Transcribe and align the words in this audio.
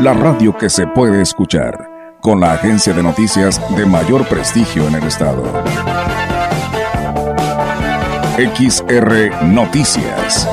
la 0.00 0.12
radio 0.12 0.56
que 0.56 0.68
se 0.68 0.86
puede 0.86 1.22
escuchar, 1.22 2.18
con 2.20 2.40
la 2.40 2.52
agencia 2.52 2.92
de 2.92 3.02
noticias 3.02 3.60
de 3.76 3.86
mayor 3.86 4.26
prestigio 4.26 4.88
en 4.88 4.96
el 4.96 5.04
estado. 5.04 5.42
XR 8.36 9.44
Noticias. 9.44 10.48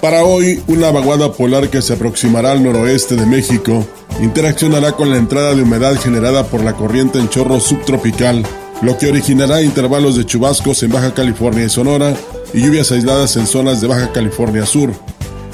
Para 0.00 0.24
hoy, 0.24 0.60
una 0.66 0.90
vaguada 0.90 1.32
polar 1.32 1.70
que 1.70 1.80
se 1.80 1.92
aproximará 1.92 2.50
al 2.50 2.64
noroeste 2.64 3.14
de 3.14 3.24
México 3.24 3.86
interaccionará 4.22 4.92
con 4.92 5.10
la 5.10 5.16
entrada 5.16 5.54
de 5.54 5.62
humedad 5.62 5.96
generada 5.96 6.44
por 6.44 6.62
la 6.62 6.74
corriente 6.74 7.18
en 7.18 7.28
chorro 7.28 7.58
subtropical, 7.58 8.44
lo 8.80 8.96
que 8.96 9.08
originará 9.08 9.62
intervalos 9.62 10.16
de 10.16 10.24
chubascos 10.24 10.82
en 10.84 10.92
Baja 10.92 11.12
California 11.12 11.64
y 11.64 11.68
Sonora 11.68 12.14
y 12.54 12.62
lluvias 12.62 12.92
aisladas 12.92 13.36
en 13.36 13.46
zonas 13.48 13.80
de 13.80 13.88
Baja 13.88 14.12
California 14.12 14.64
Sur, 14.64 14.92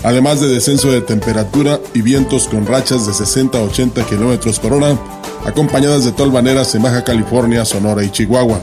además 0.05 0.41
de 0.41 0.49
descenso 0.49 0.93
de 0.93 1.01
temperatura 1.01 1.81
y 1.95 2.03
vientos 2.03 2.47
con 2.47 2.67
rachas 2.67 3.07
de 3.07 3.15
60 3.15 3.59
a 3.59 3.63
80 3.63 4.05
km 4.05 4.61
por 4.61 4.75
hora, 4.75 4.99
acompañadas 5.47 6.05
de 6.05 6.13
tolvaneras 6.13 6.75
en 6.75 6.83
Baja 6.83 7.05
California, 7.05 7.65
Sonora 7.65 8.05
y 8.05 8.11
Chihuahua. 8.11 8.61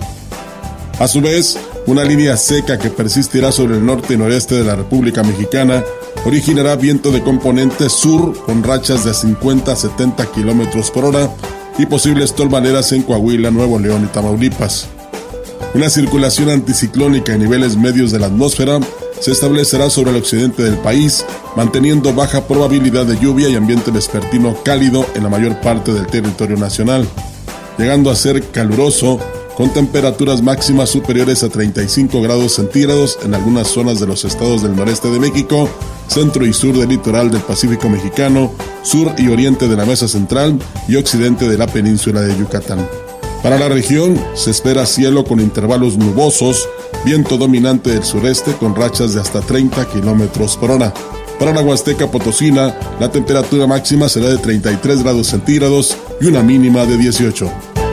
A 0.99 1.07
su 1.07 1.19
vez, 1.19 1.57
una 1.87 2.03
línea 2.03 2.35
seca 2.35 2.79
que 2.79 2.89
persistirá 2.89 3.51
sobre 3.51 3.75
el 3.75 3.85
norte 3.85 4.15
y 4.15 4.17
noreste 4.17 4.55
de 4.55 4.63
la 4.63 4.75
República 4.75 5.23
Mexicana 5.23 5.83
originará 6.25 6.75
viento 6.75 7.11
de 7.11 7.21
componente 7.21 7.89
sur 7.89 8.35
con 8.45 8.63
rachas 8.63 9.05
de 9.05 9.13
50 9.13 9.71
a 9.71 9.75
70 9.75 10.25
kilómetros 10.31 10.89
por 10.89 11.05
hora 11.05 11.29
y 11.77 11.85
posibles 11.85 12.33
tolvaneras 12.33 12.91
en 12.91 13.03
Coahuila, 13.03 13.51
Nuevo 13.51 13.77
León 13.77 14.05
y 14.05 14.07
Tamaulipas. 14.07 14.87
Una 15.75 15.89
circulación 15.89 16.49
anticiclónica 16.49 17.33
en 17.33 17.41
niveles 17.41 17.77
medios 17.77 18.11
de 18.11 18.19
la 18.19 18.27
atmósfera 18.27 18.79
se 19.19 19.31
establecerá 19.31 19.89
sobre 19.89 20.11
el 20.11 20.17
occidente 20.17 20.63
del 20.63 20.77
país, 20.77 21.23
manteniendo 21.55 22.13
baja 22.13 22.47
probabilidad 22.47 23.05
de 23.05 23.19
lluvia 23.19 23.49
y 23.49 23.55
ambiente 23.55 23.91
vespertino 23.91 24.55
cálido 24.63 25.05
en 25.15 25.23
la 25.23 25.29
mayor 25.29 25.61
parte 25.61 25.93
del 25.93 26.07
territorio 26.07 26.57
nacional, 26.57 27.07
llegando 27.77 28.09
a 28.09 28.15
ser 28.15 28.41
caluroso 28.51 29.19
con 29.55 29.71
temperaturas 29.71 30.41
máximas 30.41 30.89
superiores 30.89 31.43
a 31.43 31.49
35 31.49 32.21
grados 32.21 32.53
centígrados 32.53 33.17
en 33.23 33.33
algunas 33.33 33.67
zonas 33.67 33.99
de 33.99 34.07
los 34.07 34.25
estados 34.25 34.61
del 34.61 34.75
noreste 34.75 35.09
de 35.09 35.19
México, 35.19 35.69
centro 36.07 36.45
y 36.45 36.53
sur 36.53 36.77
del 36.77 36.89
litoral 36.89 37.31
del 37.31 37.41
Pacífico 37.41 37.89
mexicano, 37.89 38.51
sur 38.83 39.13
y 39.17 39.29
oriente 39.29 39.67
de 39.67 39.77
la 39.77 39.85
Mesa 39.85 40.07
Central 40.07 40.59
y 40.87 40.97
occidente 40.97 41.47
de 41.47 41.57
la 41.57 41.67
península 41.67 42.21
de 42.21 42.37
Yucatán. 42.37 42.87
Para 43.41 43.57
la 43.57 43.69
región 43.69 44.19
se 44.33 44.51
espera 44.51 44.85
cielo 44.85 45.23
con 45.23 45.39
intervalos 45.39 45.97
nubosos, 45.97 46.67
viento 47.05 47.37
dominante 47.37 47.91
del 47.91 48.03
sureste 48.03 48.53
con 48.53 48.75
rachas 48.75 49.13
de 49.13 49.21
hasta 49.21 49.41
30 49.41 49.85
kilómetros 49.89 50.57
por 50.57 50.71
hora. 50.71 50.93
Para 51.39 51.53
la 51.53 51.61
Huasteca 51.61 52.09
Potosina, 52.09 52.75
la 52.99 53.11
temperatura 53.11 53.67
máxima 53.67 54.09
será 54.09 54.29
de 54.29 54.37
33 54.37 55.03
grados 55.03 55.27
centígrados 55.27 55.95
y 56.19 56.25
una 56.25 56.41
mínima 56.41 56.85
de 56.85 56.97
18. 56.97 57.84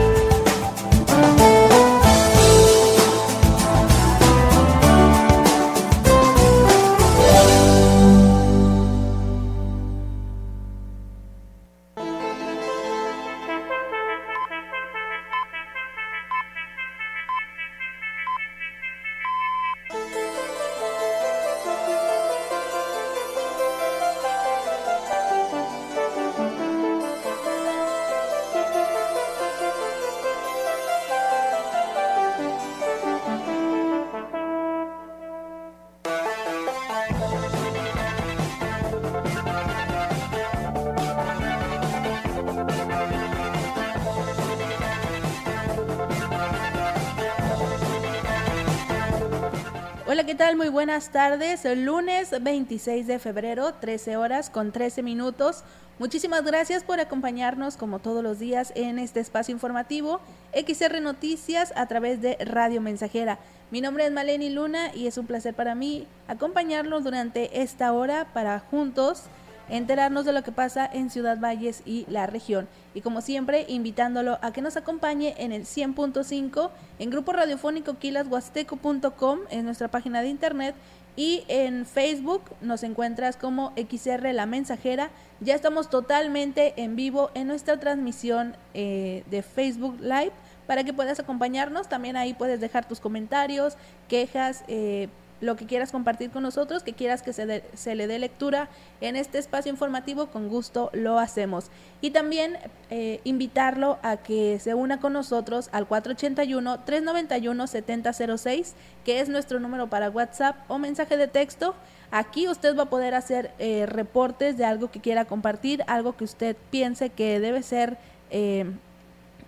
Tardes. 51.13 51.63
El 51.63 51.85
lunes 51.85 52.33
26 52.41 53.05
de 53.05 53.19
febrero, 53.19 53.75
13 53.75 54.17
horas 54.17 54.49
con 54.49 54.71
13 54.71 55.03
minutos. 55.03 55.63
Muchísimas 55.99 56.43
gracias 56.43 56.83
por 56.83 56.99
acompañarnos 56.99 57.77
como 57.77 57.99
todos 57.99 58.23
los 58.23 58.39
días 58.39 58.73
en 58.75 58.97
este 58.97 59.19
espacio 59.19 59.53
informativo 59.53 60.19
XR 60.53 61.01
Noticias 61.01 61.71
a 61.75 61.85
través 61.85 62.19
de 62.19 62.35
Radio 62.43 62.81
Mensajera. 62.81 63.37
Mi 63.69 63.79
nombre 63.79 64.07
es 64.07 64.11
Maleni 64.11 64.49
Luna 64.49 64.91
y 64.93 65.05
es 65.05 65.19
un 65.19 65.27
placer 65.27 65.53
para 65.53 65.75
mí 65.75 66.07
acompañarlos 66.27 67.03
durante 67.03 67.61
esta 67.61 67.93
hora 67.93 68.27
para 68.33 68.59
juntos 68.59 69.25
enterarnos 69.69 70.25
de 70.25 70.33
lo 70.33 70.43
que 70.43 70.51
pasa 70.51 70.89
en 70.91 71.09
Ciudad 71.09 71.39
Valles 71.39 71.83
y 71.85 72.05
la 72.09 72.27
región. 72.27 72.67
Y 72.93 73.01
como 73.01 73.21
siempre, 73.21 73.65
invitándolo 73.69 74.37
a 74.41 74.51
que 74.51 74.61
nos 74.61 74.77
acompañe 74.77 75.35
en 75.37 75.51
el 75.51 75.63
100.5 75.63 76.69
en 76.99 77.09
grupo 77.09 77.33
radiofónico 77.33 77.97
quilashuasteco.com 77.97 79.39
en 79.49 79.65
nuestra 79.65 79.87
página 79.87 80.21
de 80.21 80.29
internet 80.29 80.75
y 81.15 81.43
en 81.47 81.85
Facebook 81.85 82.43
nos 82.61 82.83
encuentras 82.83 83.37
como 83.37 83.73
XR 83.75 84.33
La 84.33 84.45
Mensajera. 84.45 85.11
Ya 85.39 85.53
estamos 85.55 85.89
totalmente 85.89 86.73
en 86.77 86.95
vivo 86.95 87.29
en 87.35 87.47
nuestra 87.47 87.79
transmisión 87.79 88.55
eh, 88.73 89.23
de 89.29 89.43
Facebook 89.43 89.99
Live 89.99 90.31
para 90.65 90.83
que 90.83 90.93
puedas 90.93 91.19
acompañarnos. 91.19 91.87
También 91.87 92.17
ahí 92.17 92.33
puedes 92.33 92.59
dejar 92.59 92.87
tus 92.87 92.99
comentarios, 92.99 93.77
quejas, 94.07 94.63
eh, 94.67 95.09
lo 95.43 95.55
que 95.55 95.65
quieras 95.65 95.91
compartir 95.91 96.29
con 96.31 96.43
nosotros, 96.43 96.83
que 96.83 96.93
quieras 96.93 97.21
que 97.21 97.33
se, 97.33 97.95
le 97.95 98.07
dé 98.07 98.19
lectura 98.19 98.69
en 99.01 99.17
este 99.17 99.37
espacio 99.37 99.69
informativo, 99.71 100.27
con 100.27 100.47
gusto 100.47 100.89
lo 100.93 101.19
hacemos. 101.19 101.69
Y 102.01 102.11
también 102.11 102.57
eh, 102.89 103.19
invitarlo 103.23 103.97
a 104.01 104.17
que 104.17 104.59
se 104.59 104.73
una 104.73 104.99
con 104.99 105.13
nosotros 105.13 105.69
al 105.71 105.87
481-391-7006, 105.87 108.73
que 109.03 109.19
es 109.19 109.29
nuestro 109.29 109.59
número 109.59 109.87
para 109.87 110.09
WhatsApp 110.09 110.55
o 110.69 110.79
mensaje 110.79 111.17
de 111.17 111.27
texto. 111.27 111.75
Aquí 112.11 112.47
usted 112.47 112.75
va 112.77 112.83
a 112.83 112.89
poder 112.89 113.15
hacer 113.15 113.51
eh, 113.59 113.85
reportes 113.85 114.57
de 114.57 114.63
algo 114.65 114.91
que 114.91 115.01
quiera 115.01 115.25
compartir, 115.25 115.83
algo 115.87 116.15
que 116.15 116.23
usted 116.23 116.55
piense 116.71 117.09
que 117.09 117.39
debe 117.39 117.61
ser... 117.63 117.97
Eh, 118.31 118.65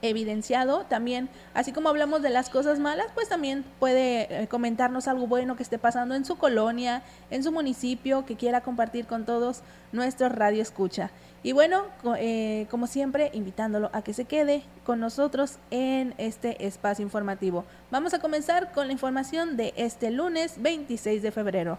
evidenciado 0.10 0.86
también, 0.86 1.30
así 1.54 1.72
como 1.72 1.90
hablamos 1.90 2.22
de 2.22 2.30
las 2.30 2.50
cosas 2.50 2.80
malas, 2.80 3.08
pues 3.14 3.30
también 3.30 3.64
puede 3.80 4.44
eh, 4.44 4.48
comentarnos 4.48 5.08
algo 5.08 5.28
bueno 5.28 5.56
que 5.56 5.64
esté 5.64 5.78
pasando 5.78 6.16
en 6.16 6.26
su 6.26 6.38
colonia, 6.38 7.04
en 7.30 7.44
su 7.44 7.52
municipio, 7.52 8.26
que 8.26 8.36
quiera 8.36 8.62
compartir 8.62 9.06
con 9.06 9.26
todos 9.26 9.62
nuestros 9.92 10.32
radio 10.32 10.62
escucha. 10.62 11.12
Y 11.44 11.52
bueno, 11.52 11.84
eh, 12.18 12.66
como 12.72 12.88
siempre, 12.88 13.30
invitándolo 13.34 13.92
a 13.94 14.02
que 14.02 14.14
se 14.14 14.26
quede 14.26 14.64
con 14.84 15.00
nosotros 15.00 15.60
en 15.70 16.16
este 16.18 16.66
espacio 16.66 17.04
informativo. 17.04 17.66
Vamos 17.92 18.16
a 18.16 18.20
comenzar 18.20 18.72
con 18.72 18.88
la 18.88 18.94
información 18.94 19.56
de 19.56 19.72
este 19.78 20.10
lunes 20.10 20.56
26 20.60 21.22
de 21.22 21.32
febrero. 21.32 21.78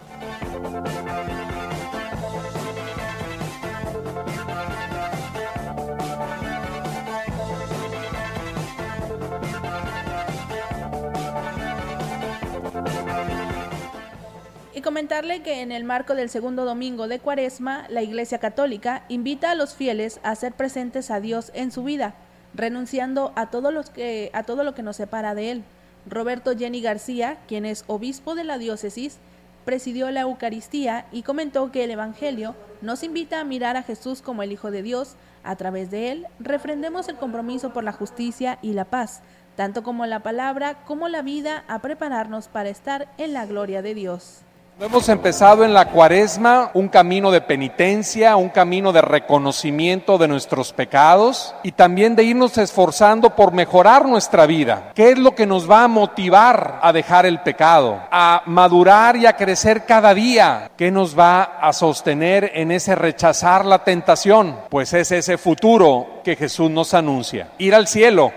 Y 14.77 14.83
comentarle 14.83 15.41
que 15.41 15.63
en 15.63 15.73
el 15.73 15.85
marco 15.85 16.15
del 16.15 16.29
segundo 16.29 16.67
domingo 16.67 17.09
de 17.09 17.19
Cuaresma, 17.19 17.87
la 17.89 18.03
Iglesia 18.03 18.37
Católica 18.37 19.07
invita 19.09 19.51
a 19.51 19.55
los 19.55 19.75
fieles 19.75 20.21
a 20.23 20.35
ser 20.35 20.53
presentes 20.53 21.11
a 21.11 21.19
Dios 21.19 21.51
en 21.55 21.73
su 21.73 21.83
vida, 21.83 22.15
renunciando 22.53 23.33
a 23.37 23.49
todo, 23.49 23.71
los 23.71 23.89
que, 23.89 24.31
a 24.35 24.43
todo 24.43 24.65
lo 24.65 24.75
que 24.75 24.83
nos 24.83 24.97
separa 24.97 25.35
de 25.35 25.51
Él. 25.51 25.65
Roberto 26.07 26.55
Jenny 26.55 26.83
García, 26.83 27.39
quien 27.49 27.65
es 27.65 27.85
obispo 27.87 28.35
de 28.35 28.45
la 28.45 28.59
diócesis, 28.59 29.17
presidió 29.65 30.11
la 30.11 30.21
Eucaristía 30.21 31.07
y 31.11 31.23
comentó 31.23 31.73
que 31.73 31.85
el 31.85 31.91
Evangelio 31.93 32.55
nos 32.83 33.03
invita 33.03 33.41
a 33.41 33.45
mirar 33.45 33.79
a 33.79 33.83
Jesús 33.83 34.21
como 34.21 34.43
el 34.43 34.53
Hijo 34.53 34.71
de 34.71 34.83
Dios. 34.83 35.17
A 35.43 35.57
través 35.57 35.91
de 35.91 36.13
él, 36.13 36.27
refrendemos 36.39 37.09
el 37.09 37.17
compromiso 37.17 37.73
por 37.73 37.83
la 37.83 37.93
justicia 37.93 38.59
y 38.61 38.75
la 38.75 38.85
paz, 38.85 39.23
tanto 39.57 39.83
como 39.83 40.05
la 40.05 40.23
palabra 40.23 40.85
como 40.85 41.09
la 41.09 41.23
vida, 41.23 41.65
a 41.67 41.81
prepararnos 41.81 42.49
para 42.49 42.69
estar 42.69 43.09
en 43.17 43.33
la 43.33 43.47
gloria 43.47 43.81
de 43.81 43.95
Dios. 43.95 44.43
Hemos 44.79 45.09
empezado 45.09 45.65
en 45.65 45.73
la 45.73 45.87
cuaresma 45.87 46.71
un 46.75 46.89
camino 46.89 47.31
de 47.31 47.41
penitencia, 47.41 48.37
un 48.37 48.51
camino 48.51 48.93
de 48.93 49.01
reconocimiento 49.01 50.19
de 50.19 50.29
nuestros 50.29 50.75
pecados 50.75 51.55
y 51.63 51.73
también 51.73 52.15
de 52.15 52.25
irnos 52.25 52.59
esforzando 52.59 53.35
por 53.35 53.55
mejorar 53.55 54.07
nuestra 54.07 54.45
vida. 54.45 54.93
¿Qué 54.95 55.13
es 55.13 55.19
lo 55.19 55.35
que 55.35 55.47
nos 55.47 55.69
va 55.69 55.85
a 55.85 55.89
motivar 55.89 56.79
a 56.83 56.93
dejar 56.93 57.25
el 57.25 57.41
pecado? 57.41 58.03
A 58.11 58.43
madurar 58.45 59.17
y 59.17 59.25
a 59.25 59.35
crecer 59.35 59.87
cada 59.87 60.13
día. 60.13 60.71
¿Qué 60.77 60.91
nos 60.91 61.19
va 61.19 61.43
a 61.59 61.73
sostener 61.73 62.51
en 62.53 62.71
ese 62.71 62.95
rechazar 62.95 63.65
la 63.65 63.83
tentación? 63.83 64.59
Pues 64.69 64.93
es 64.93 65.11
ese 65.11 65.39
futuro 65.39 66.21
que 66.23 66.37
Jesús 66.37 66.71
nos 66.71 66.93
anuncia. 66.93 67.49
Ir 67.57 67.75
al 67.75 67.89
cielo. 67.89 68.31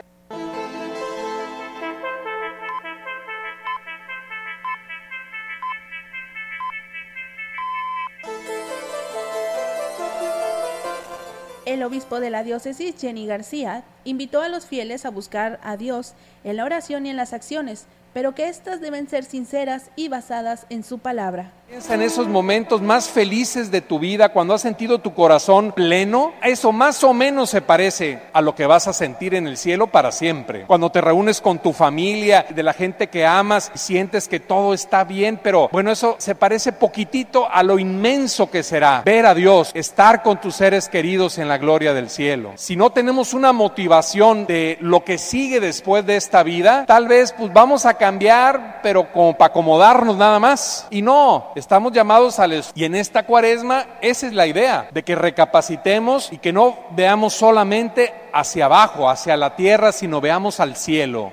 Obispo 11.89 12.19
de 12.19 12.29
la 12.29 12.43
diócesis, 12.43 12.93
Jenny 12.99 13.25
García, 13.25 13.83
invitó 14.03 14.41
a 14.41 14.49
los 14.49 14.67
fieles 14.67 15.05
a 15.05 15.09
buscar 15.09 15.59
a 15.63 15.75
Dios 15.75 16.13
en 16.43 16.55
la 16.55 16.63
oración 16.63 17.07
y 17.07 17.09
en 17.09 17.17
las 17.17 17.33
acciones, 17.33 17.87
pero 18.13 18.35
que 18.35 18.47
éstas 18.47 18.79
deben 18.79 19.09
ser 19.09 19.23
sinceras 19.25 19.89
y 19.95 20.07
basadas 20.07 20.67
en 20.69 20.83
su 20.83 20.99
palabra. 20.99 21.51
Piensa 21.69 21.93
en 21.93 22.01
esos 22.01 22.27
momentos 22.27 22.81
más 22.81 23.07
felices 23.09 23.69
de 23.69 23.81
tu 23.81 23.99
vida, 23.99 24.29
cuando 24.29 24.55
has 24.55 24.61
sentido 24.61 24.97
tu 24.97 25.13
corazón 25.13 25.71
pleno. 25.71 26.33
Eso 26.41 26.71
más 26.71 27.03
o 27.03 27.13
menos 27.13 27.51
se 27.51 27.61
parece 27.61 28.19
a 28.33 28.41
lo 28.41 28.55
que 28.55 28.65
vas 28.65 28.87
a 28.87 28.93
sentir 28.93 29.35
en 29.35 29.45
el 29.45 29.55
cielo 29.55 29.85
para 29.85 30.11
siempre. 30.11 30.65
Cuando 30.65 30.89
te 30.89 30.99
reúnes 30.99 31.41
con 31.41 31.59
tu 31.59 31.71
familia, 31.71 32.47
de 32.49 32.63
la 32.63 32.73
gente 32.73 33.09
que 33.09 33.23
amas, 33.23 33.71
sientes 33.75 34.27
que 34.27 34.39
todo 34.39 34.73
está 34.73 35.03
bien, 35.03 35.39
pero 35.43 35.69
bueno, 35.71 35.91
eso 35.91 36.15
se 36.17 36.33
parece 36.33 36.71
poquitito 36.71 37.47
a 37.47 37.61
lo 37.61 37.77
inmenso 37.77 38.49
que 38.49 38.63
será 38.63 39.03
ver 39.05 39.27
a 39.27 39.35
Dios, 39.35 39.69
estar 39.75 40.23
con 40.23 40.41
tus 40.41 40.55
seres 40.55 40.89
queridos 40.89 41.37
en 41.37 41.47
la 41.47 41.59
gloria 41.59 41.93
del 41.93 42.09
cielo. 42.09 42.53
Si 42.55 42.75
no 42.75 42.89
tenemos 42.89 43.35
una 43.35 43.53
motivación 43.53 44.47
de 44.47 44.79
lo 44.81 45.03
que 45.03 45.19
sigue 45.19 45.59
después 45.59 46.03
de 46.03 46.15
esta 46.15 46.41
vida, 46.41 46.85
tal 46.87 47.07
vez 47.07 47.31
pues 47.31 47.53
vamos 47.53 47.85
a 47.85 47.93
cambiar, 47.93 48.79
pero 48.81 49.11
como 49.11 49.37
para 49.37 49.49
acomodarnos 49.49 50.17
nada 50.17 50.39
más. 50.39 50.87
Y 50.89 51.03
no, 51.03 51.51
estamos 51.59 51.91
llamados 51.91 52.39
a 52.39 52.47
les... 52.47 52.71
Y 52.73 52.85
en 52.85 52.95
esta 52.95 53.25
cuaresma 53.25 53.85
esa 54.01 54.27
es 54.27 54.33
la 54.33 54.47
idea, 54.47 54.89
de 54.91 55.03
que 55.03 55.15
recapacitemos 55.15 56.31
y 56.31 56.37
que 56.37 56.53
no 56.53 56.77
veamos 56.91 57.33
solamente 57.33 58.13
hacia 58.33 58.65
abajo, 58.65 59.09
hacia 59.09 59.37
la 59.37 59.55
tierra, 59.55 59.91
sino 59.91 60.21
veamos 60.21 60.59
al 60.59 60.75
cielo. 60.75 61.31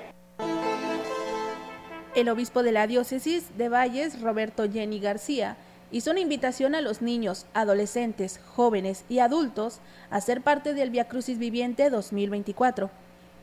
El 2.13 2.29
obispo 2.29 2.61
de 2.61 2.71
la 2.71 2.87
diócesis 2.87 3.57
de 3.57 3.69
Valles, 3.69 4.21
Roberto 4.21 4.69
Jenny 4.71 4.99
García, 4.99 5.55
hizo 5.91 6.11
una 6.11 6.19
invitación 6.19 6.75
a 6.75 6.81
los 6.81 7.01
niños, 7.01 7.45
adolescentes, 7.53 8.39
jóvenes 8.55 9.05
y 9.07 9.19
adultos 9.19 9.79
a 10.09 10.19
ser 10.21 10.41
parte 10.41 10.73
del 10.73 10.89
Via 10.89 11.07
Crucis 11.07 11.39
Viviente 11.39 11.89
2024 11.89 12.89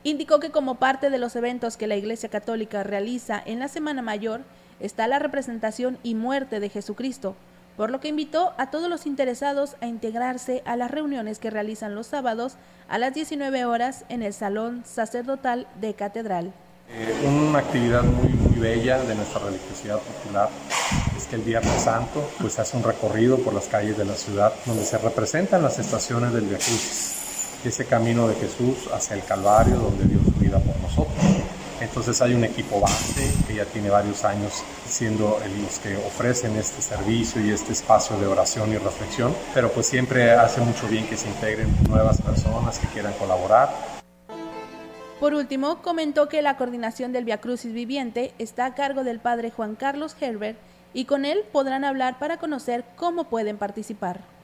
indicó 0.05 0.39
que 0.39 0.51
como 0.51 0.75
parte 0.75 1.09
de 1.09 1.17
los 1.17 1.35
eventos 1.35 1.77
que 1.77 1.87
la 1.87 1.95
Iglesia 1.95 2.29
Católica 2.29 2.83
realiza 2.83 3.41
en 3.43 3.59
la 3.59 3.67
Semana 3.67 4.03
Mayor 4.03 4.41
está 4.79 5.07
la 5.07 5.19
representación 5.19 5.97
y 6.03 6.15
muerte 6.15 6.59
de 6.59 6.69
Jesucristo, 6.69 7.35
por 7.77 7.91
lo 7.91 7.99
que 7.99 8.07
invitó 8.07 8.53
a 8.57 8.71
todos 8.71 8.89
los 8.89 9.05
interesados 9.05 9.75
a 9.81 9.87
integrarse 9.87 10.63
a 10.65 10.75
las 10.75 10.91
reuniones 10.91 11.39
que 11.39 11.49
realizan 11.49 11.95
los 11.95 12.07
sábados 12.07 12.55
a 12.87 12.97
las 12.97 13.13
19 13.13 13.65
horas 13.65 14.05
en 14.09 14.23
el 14.23 14.33
Salón 14.33 14.83
Sacerdotal 14.85 15.67
de 15.81 15.93
Catedral. 15.93 16.53
Eh, 16.89 17.27
una 17.27 17.59
actividad 17.59 18.03
muy, 18.03 18.29
muy 18.29 18.59
bella 18.59 19.01
de 19.03 19.15
nuestra 19.15 19.39
religiosidad 19.39 19.99
popular 19.99 20.49
es 21.17 21.25
que 21.25 21.35
el 21.35 21.41
Viernes 21.41 21.81
Santo 21.81 22.29
pues 22.39 22.59
hace 22.59 22.77
un 22.77 22.83
recorrido 22.83 23.39
por 23.39 23.53
las 23.53 23.67
calles 23.67 23.97
de 23.97 24.05
la 24.05 24.13
ciudad 24.13 24.53
donde 24.65 24.85
se 24.85 24.97
representan 24.99 25.63
las 25.63 25.79
estaciones 25.79 26.31
del 26.31 26.45
Via 26.45 26.57
Crucis 26.57 27.15
ese 27.69 27.85
camino 27.85 28.27
de 28.27 28.35
Jesús 28.35 28.89
hacia 28.93 29.15
el 29.15 29.23
Calvario 29.23 29.75
donde 29.77 30.05
Dios 30.05 30.21
cuida 30.37 30.59
por 30.59 30.77
nosotros. 30.79 31.15
Entonces 31.81 32.21
hay 32.21 32.33
un 32.33 32.43
equipo 32.43 32.79
base 32.79 33.33
que 33.47 33.55
ya 33.55 33.65
tiene 33.65 33.89
varios 33.89 34.23
años 34.23 34.63
siendo 34.87 35.39
los 35.61 35.79
que 35.79 35.97
ofrecen 35.97 36.55
este 36.55 36.81
servicio 36.81 37.45
y 37.45 37.51
este 37.51 37.73
espacio 37.73 38.17
de 38.17 38.27
oración 38.27 38.71
y 38.71 38.77
reflexión, 38.77 39.35
pero 39.53 39.71
pues 39.71 39.85
siempre 39.85 40.31
hace 40.31 40.61
mucho 40.61 40.87
bien 40.87 41.07
que 41.07 41.17
se 41.17 41.27
integren 41.27 41.67
nuevas 41.89 42.21
personas 42.21 42.79
que 42.79 42.87
quieran 42.87 43.13
colaborar. 43.13 43.69
Por 45.19 45.33
último, 45.33 45.81
comentó 45.81 46.29
que 46.29 46.41
la 46.41 46.57
coordinación 46.57 47.11
del 47.13 47.25
Via 47.25 47.39
Crucis 47.39 47.73
Viviente 47.73 48.33
está 48.37 48.65
a 48.65 48.75
cargo 48.75 49.03
del 49.03 49.19
padre 49.19 49.51
Juan 49.51 49.75
Carlos 49.75 50.15
Herbert 50.19 50.57
y 50.93 51.05
con 51.05 51.25
él 51.25 51.43
podrán 51.51 51.83
hablar 51.83 52.19
para 52.19 52.37
conocer 52.37 52.85
cómo 52.95 53.25
pueden 53.25 53.57
participar 53.57 54.34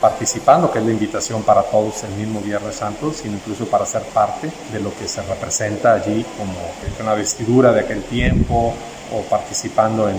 participando, 0.00 0.70
que 0.70 0.78
es 0.78 0.84
la 0.84 0.92
invitación 0.92 1.42
para 1.42 1.62
todos 1.62 2.04
el 2.04 2.10
mismo 2.12 2.40
Viernes 2.40 2.76
Santo, 2.76 3.12
sino 3.12 3.34
incluso 3.34 3.66
para 3.66 3.86
ser 3.86 4.02
parte 4.02 4.50
de 4.72 4.80
lo 4.80 4.94
que 4.96 5.08
se 5.08 5.22
representa 5.22 5.94
allí 5.94 6.24
como 6.36 6.54
una 7.00 7.14
vestidura 7.14 7.72
de 7.72 7.80
aquel 7.80 8.02
tiempo 8.04 8.74
o 9.12 9.22
participando 9.22 10.08
en, 10.08 10.16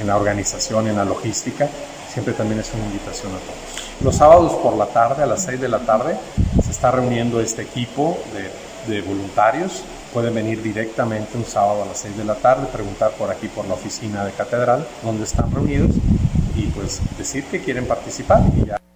en 0.00 0.06
la 0.06 0.16
organización, 0.16 0.88
en 0.88 0.96
la 0.96 1.04
logística, 1.04 1.68
siempre 2.12 2.34
también 2.34 2.60
es 2.60 2.72
una 2.74 2.84
invitación 2.84 3.32
a 3.32 3.38
todos. 3.38 4.02
Los 4.02 4.16
sábados 4.16 4.52
por 4.54 4.76
la 4.76 4.86
tarde, 4.86 5.22
a 5.22 5.26
las 5.26 5.44
6 5.44 5.60
de 5.60 5.68
la 5.68 5.80
tarde, 5.80 6.16
se 6.62 6.70
está 6.70 6.90
reuniendo 6.90 7.40
este 7.40 7.62
equipo 7.62 8.18
de, 8.32 8.92
de 8.92 9.02
voluntarios 9.02 9.82
pueden 10.14 10.32
venir 10.32 10.62
directamente 10.62 11.36
un 11.36 11.44
sábado 11.44 11.82
a 11.82 11.86
las 11.86 11.98
6 11.98 12.16
de 12.16 12.24
la 12.24 12.36
tarde, 12.36 12.68
preguntar 12.72 13.10
por 13.18 13.32
aquí 13.32 13.48
por 13.48 13.66
la 13.66 13.74
oficina 13.74 14.24
de 14.24 14.30
catedral, 14.30 14.86
donde 15.02 15.24
están 15.24 15.50
reunidos 15.50 15.90
pues 16.74 17.02
decir 17.16 17.44
que 17.44 17.60
quieren 17.60 17.86
participar 17.86 18.52
y 18.62 18.66
ya. 18.66 18.93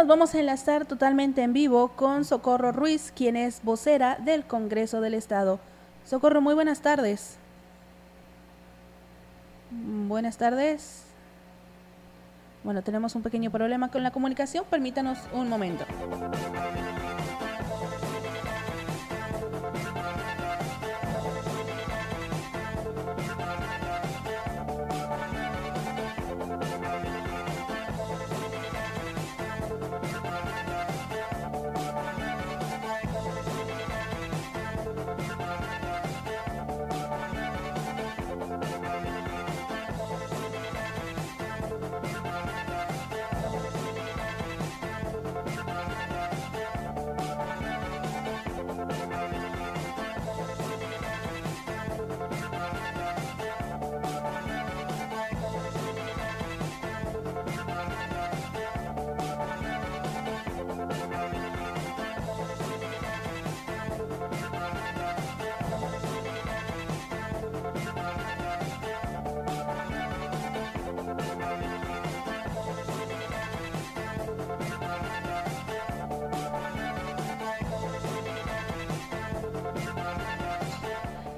Nos 0.00 0.06
vamos 0.06 0.34
a 0.34 0.40
enlazar 0.40 0.86
totalmente 0.86 1.42
en 1.42 1.52
vivo 1.52 1.88
con 1.88 2.24
Socorro 2.24 2.72
Ruiz, 2.72 3.12
quien 3.14 3.36
es 3.36 3.62
vocera 3.62 4.16
del 4.16 4.46
Congreso 4.46 5.02
del 5.02 5.12
Estado. 5.12 5.60
Socorro, 6.06 6.40
muy 6.40 6.54
buenas 6.54 6.80
tardes. 6.80 7.36
Buenas 9.70 10.38
tardes. 10.38 11.04
Bueno, 12.64 12.80
tenemos 12.80 13.14
un 13.14 13.20
pequeño 13.20 13.50
problema 13.50 13.90
con 13.90 14.02
la 14.02 14.10
comunicación, 14.10 14.64
permítanos 14.70 15.18
un 15.34 15.50
momento. 15.50 15.84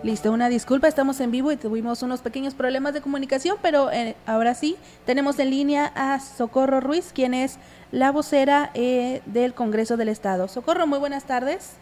Listo, 0.03 0.33
una 0.33 0.49
disculpa, 0.49 0.89
estamos 0.89 1.21
en 1.21 1.31
vivo 1.31 1.53
y 1.53 1.57
tuvimos 1.57 2.03
unos 2.03 2.23
pequeños 2.23 2.55
problemas 2.55 2.93
de 2.93 3.01
comunicación, 3.01 3.57
pero 3.63 3.93
eh, 3.93 4.17
ahora 4.27 4.53
sí, 4.55 4.77
tenemos 5.07 5.39
en 5.39 5.51
línea 5.51 5.93
a 5.95 6.19
Socorro 6.19 6.81
Ruiz, 6.81 7.13
quien 7.15 7.35
es 7.35 7.59
la 7.93 8.11
vocera 8.11 8.73
eh, 8.75 9.23
del 9.27 9.55
Congreso 9.55 9.97
del 9.97 10.09
Estado. 10.09 10.49
Socorro, 10.49 10.89
muy 10.89 10.99
buenas 10.99 11.23
tardes. 11.23 11.77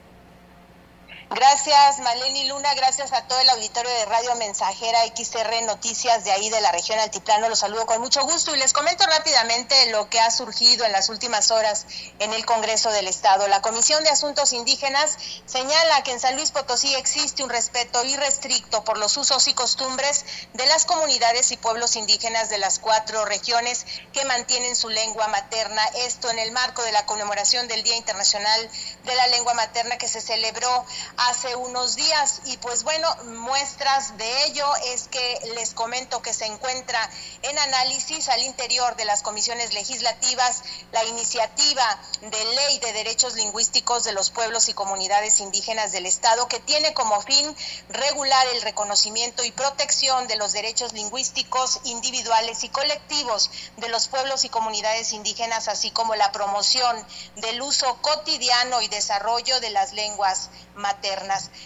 Gracias, 1.32 2.00
Maleni 2.00 2.48
Luna. 2.48 2.74
Gracias 2.74 3.12
a 3.12 3.22
todo 3.22 3.38
el 3.38 3.48
auditorio 3.50 3.88
de 3.88 4.06
Radio 4.06 4.34
Mensajera 4.34 4.98
XR 5.06 5.62
Noticias 5.64 6.24
de 6.24 6.32
ahí 6.32 6.50
de 6.50 6.60
la 6.60 6.72
región 6.72 6.98
Altiplano. 6.98 7.48
Los 7.48 7.60
saludo 7.60 7.86
con 7.86 8.00
mucho 8.00 8.24
gusto 8.24 8.52
y 8.52 8.58
les 8.58 8.72
comento 8.72 9.06
rápidamente 9.06 9.92
lo 9.92 10.10
que 10.10 10.18
ha 10.18 10.28
surgido 10.32 10.84
en 10.84 10.90
las 10.90 11.08
últimas 11.08 11.52
horas 11.52 11.86
en 12.18 12.32
el 12.32 12.44
Congreso 12.44 12.90
del 12.90 13.06
Estado. 13.06 13.46
La 13.46 13.62
Comisión 13.62 14.02
de 14.02 14.10
Asuntos 14.10 14.52
Indígenas 14.52 15.16
señala 15.46 16.02
que 16.02 16.10
en 16.10 16.18
San 16.18 16.34
Luis 16.34 16.50
Potosí 16.50 16.92
existe 16.96 17.44
un 17.44 17.50
respeto 17.50 18.04
irrestricto 18.04 18.82
por 18.82 18.98
los 18.98 19.16
usos 19.16 19.46
y 19.46 19.54
costumbres 19.54 20.24
de 20.54 20.66
las 20.66 20.84
comunidades 20.84 21.52
y 21.52 21.56
pueblos 21.56 21.94
indígenas 21.94 22.50
de 22.50 22.58
las 22.58 22.80
cuatro 22.80 23.24
regiones 23.24 23.86
que 24.12 24.24
mantienen 24.24 24.74
su 24.74 24.88
lengua 24.88 25.28
materna. 25.28 25.82
Esto 25.94 26.28
en 26.28 26.40
el 26.40 26.50
marco 26.50 26.82
de 26.82 26.90
la 26.90 27.06
conmemoración 27.06 27.68
del 27.68 27.84
Día 27.84 27.94
Internacional 27.94 28.68
de 29.04 29.14
la 29.14 29.28
Lengua 29.28 29.54
Materna 29.54 29.96
que 29.96 30.08
se 30.08 30.20
celebró 30.20 30.84
hace 31.28 31.54
unos 31.56 31.96
días. 31.96 32.40
Y 32.46 32.56
pues 32.58 32.82
bueno, 32.82 33.08
muestras 33.24 34.16
de 34.16 34.44
ello 34.46 34.66
es 34.86 35.08
que 35.08 35.40
les 35.54 35.74
comento 35.74 36.22
que 36.22 36.32
se 36.32 36.46
encuentra 36.46 36.98
en 37.42 37.58
análisis 37.58 38.28
al 38.28 38.42
interior 38.42 38.96
de 38.96 39.04
las 39.04 39.22
comisiones 39.22 39.74
legislativas 39.74 40.62
la 40.92 41.04
iniciativa 41.04 41.84
de 42.22 42.44
ley 42.54 42.78
de 42.78 42.92
derechos 42.92 43.34
lingüísticos 43.34 44.04
de 44.04 44.12
los 44.12 44.30
pueblos 44.30 44.68
y 44.68 44.74
comunidades 44.74 45.40
indígenas 45.40 45.92
del 45.92 46.06
Estado 46.06 46.48
que 46.48 46.60
tiene 46.60 46.94
como 46.94 47.20
fin 47.20 47.54
regular 47.90 48.46
el 48.54 48.62
reconocimiento 48.62 49.44
y 49.44 49.52
protección 49.52 50.26
de 50.26 50.36
los 50.36 50.52
derechos 50.52 50.92
lingüísticos 50.92 51.80
individuales 51.84 52.64
y 52.64 52.70
colectivos 52.70 53.50
de 53.76 53.88
los 53.88 54.08
pueblos 54.08 54.44
y 54.44 54.48
comunidades 54.48 55.12
indígenas, 55.12 55.68
así 55.68 55.90
como 55.90 56.14
la 56.14 56.32
promoción 56.32 56.96
del 57.36 57.60
uso 57.60 58.00
cotidiano 58.00 58.80
y 58.80 58.88
desarrollo 58.88 59.60
de 59.60 59.70
las 59.70 59.92
lenguas 59.92 60.50
maternas. 60.74 61.09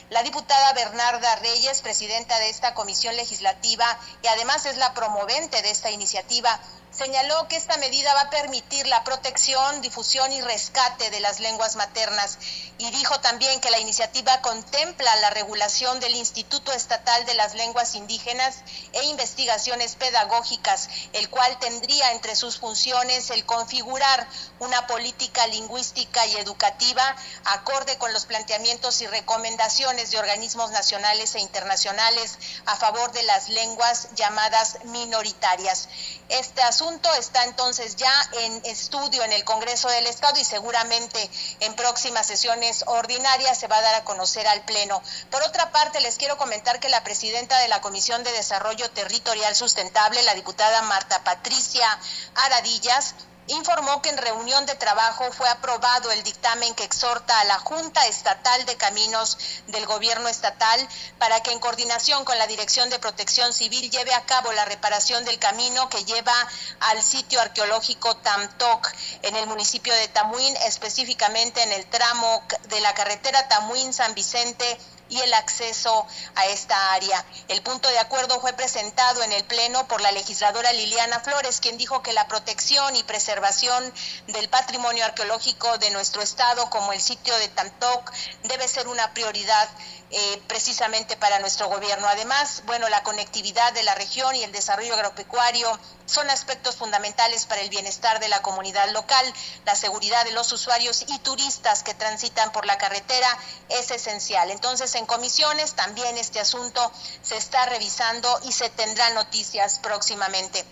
La 0.09 0.23
diputada 0.23 0.73
Bernarda 0.73 1.37
Reyes, 1.37 1.83
presidenta 1.83 2.39
de 2.39 2.49
esta 2.49 2.73
comisión 2.73 3.15
legislativa 3.17 3.85
y 4.23 4.29
además 4.29 4.65
es 4.65 4.79
la 4.79 4.95
promovente 4.95 5.61
de 5.61 5.71
esta 5.71 5.91
iniciativa, 5.91 6.59
señaló 6.97 7.49
que 7.49 7.57
esta 7.57 7.77
medida 7.79 8.15
va 8.15 8.23
a 8.23 8.31
permitir 8.31 8.87
la 8.87 9.03
protección, 9.03 9.81
difusión 9.81 10.33
y 10.33 10.41
rescate 10.41 11.11
de 11.11 11.21
las 11.21 11.41
lenguas 11.41 11.75
maternas 11.77 12.39
y 12.79 12.91
dijo 12.91 13.19
también 13.21 13.61
que 13.61 13.71
la 13.71 13.81
iniciativa 13.81 14.41
contempla 14.41 15.17
la 15.17 15.31
regulación 15.31 15.99
del 16.01 16.15
Instituto 16.15 16.73
Estatal 16.73 17.27
de 17.27 17.35
las 17.35 17.55
Lenguas 17.55 17.95
Indígenas 17.95 18.57
e 18.93 19.05
investigaciones 19.07 19.97
pedagógicas, 19.97 20.89
el 21.13 21.29
cual 21.31 21.59
tendría 21.59 22.13
entre 22.13 22.37
sus 22.37 22.59
funciones 22.59 23.31
el 23.31 23.45
configurar 23.45 24.27
una 24.61 24.87
política 24.87 25.47
lingüística 25.49 26.27
y 26.27 26.37
educativa 26.37 27.17
acorde 27.45 27.99
con 27.99 28.13
los 28.13 28.27
planteamientos 28.27 29.01
y 29.03 29.07
recomendaciones 29.07 30.11
de 30.11 30.19
organismos 30.19 30.71
nacionales 30.71 31.35
e 31.35 31.41
internacionales 31.41 32.39
a 32.67 32.77
favor 32.77 33.13
de 33.13 33.23
las 33.25 33.49
lenguas 33.49 34.09
llamadas 34.15 34.79
minoritarias. 34.85 35.89
Este 36.29 36.63
asunto 36.63 36.84
está 37.19 37.45
entonces 37.45 37.97
ya 37.97 38.13
en 38.33 38.61
estudio 38.65 39.23
en 39.25 39.33
el 39.33 39.45
Congreso 39.45 39.89
del 39.89 40.07
Estado 40.07 40.39
y 40.39 40.45
seguramente 40.45 41.31
en 41.61 41.75
próximas 41.75 42.27
sesiones 42.27 42.85
ordinarias 42.87 43.59
se 43.59 43.69
va 43.69 43.79
a 43.79 43.83
dar 43.83 43.95
a 43.95 44.05
conocer 44.05 44.47
al 44.47 44.63
Pleno. 44.65 45.03
Por 45.31 45.43
otra 45.43 45.71
parte, 45.71 46.01
les 46.01 46.17
quiero 46.17 46.37
comentar 46.37 46.81
que 46.81 46.89
la 46.89 47.05
presidenta 47.05 47.59
de 47.61 47.69
la 47.69 47.81
Comisión 47.81 48.23
de 48.25 48.33
Desarrollo 48.33 48.91
Territorial 48.91 49.55
Sustentable, 49.55 50.23
la 50.23 50.35
diputada 50.35 50.83
Marta 50.83 51.23
Patricia 51.25 51.87
Aradillas, 52.35 53.15
informó 53.47 54.01
que 54.01 54.09
en 54.09 54.19
reunión 54.19 54.65
de 54.67 54.75
trabajo 54.75 55.31
fue 55.33 55.49
aprobado 55.49 56.11
el 56.11 56.23
dictamen 56.23 56.75
que 56.75 56.85
exhorta 56.85 57.39
a 57.41 57.45
la 57.45 57.59
Junta 57.59 58.07
Estatal 58.07 58.65
de 58.65 58.77
Caminos 58.77 59.39
del 59.67 59.87
Gobierno 59.87 60.29
Estatal 60.29 60.89
para 61.19 61.43
que 61.43 61.53
en 61.53 61.59
coordinación 61.59 62.25
con 62.25 62.39
la 62.39 62.47
Dirección 62.47 62.89
de 62.91 62.99
Protección 62.99 63.53
Civil 63.53 63.91
lleve 63.91 64.15
a 64.15 64.25
cabo 64.25 64.53
la 64.53 64.65
reparación 64.65 65.25
del 65.25 65.39
camino 65.39 65.89
que 65.89 66.05
lleva 66.05 66.35
al 66.81 67.03
sitio 67.03 67.41
arqueológico 67.41 68.17
Tamtoc 68.17 68.91
en 69.23 69.37
el 69.37 69.47
municipio 69.47 69.95
de 69.95 70.09
Tamuín, 70.09 70.57
específicamente 70.65 71.63
en 71.63 71.73
el 71.73 71.87
tramo 71.87 72.43
de 72.69 72.81
la 72.81 72.95
carretera 72.95 73.49
Tamuín-San 73.49 74.15
Vicente 74.15 74.79
y 75.09 75.21
el 75.21 75.35
acceso 75.35 76.07
a 76.35 76.47
esta 76.47 76.93
área. 76.93 77.25
El 77.49 77.63
punto 77.63 77.89
de 77.89 77.99
acuerdo 77.99 78.41
fue 78.41 78.53
presentado 78.53 79.23
en 79.23 79.33
el 79.33 79.45
Pleno 79.45 79.87
por 79.89 80.01
la 80.01 80.13
legisladora 80.13 80.73
Liliana 80.73 81.21
Flores, 81.21 81.61
quien 81.61 81.79
dijo 81.79 82.03
que 82.03 82.13
la 82.13 82.29
protección 82.29 82.97
y 82.97 83.03
preservación 83.03 83.93
del 84.29 84.49
patrimonio 84.49 85.05
arqueológico 85.05 85.79
de 85.79 85.91
nuestro 85.91 86.23
estado, 86.23 86.69
como 86.71 86.93
el 86.93 87.01
sitio 87.01 87.37
de 87.39 87.49
Tantoc, 87.49 88.13
debe 88.45 88.67
ser 88.69 88.89
una 88.89 89.13
prioridad 89.13 89.69
eh, 90.11 90.43
precisamente 90.47 91.17
para 91.17 91.41
nuestro 91.41 91.69
gobierno. 91.69 92.07
Además, 92.07 92.63
bueno, 92.67 92.89
la 92.89 93.03
conectividad 93.03 93.73
de 93.73 93.83
la 93.83 93.97
región 93.97 94.37
y 94.37 94.45
el 94.45 94.53
desarrollo 94.53 94.95
agropecuario 94.95 95.79
son 96.07 96.29
aspectos 96.31 96.77
fundamentales 96.77 97.47
para 97.47 97.63
el 97.63 97.71
bienestar 97.71 98.21
de 98.21 98.29
la 98.29 98.43
comunidad 98.43 98.89
local. 98.91 99.27
La 99.65 99.75
seguridad 99.75 100.25
de 100.25 100.33
los 100.33 100.53
usuarios 100.53 101.05
y 101.09 101.19
turistas 101.19 101.83
que 101.83 101.95
transitan 101.95 102.53
por 102.53 102.65
la 102.67 102.79
carretera 102.79 103.27
es 103.71 103.91
esencial. 103.91 104.53
Entonces, 104.53 104.94
en 104.95 105.07
comisiones 105.07 105.75
también 105.75 106.17
este 106.19 106.41
asunto 106.41 106.93
se 107.23 107.37
está 107.37 107.67
revisando 107.67 108.41
y 108.45 108.53
se 108.53 108.71
tendrán 108.71 109.15
noticias 109.15 109.79
próximamente. 109.81 110.65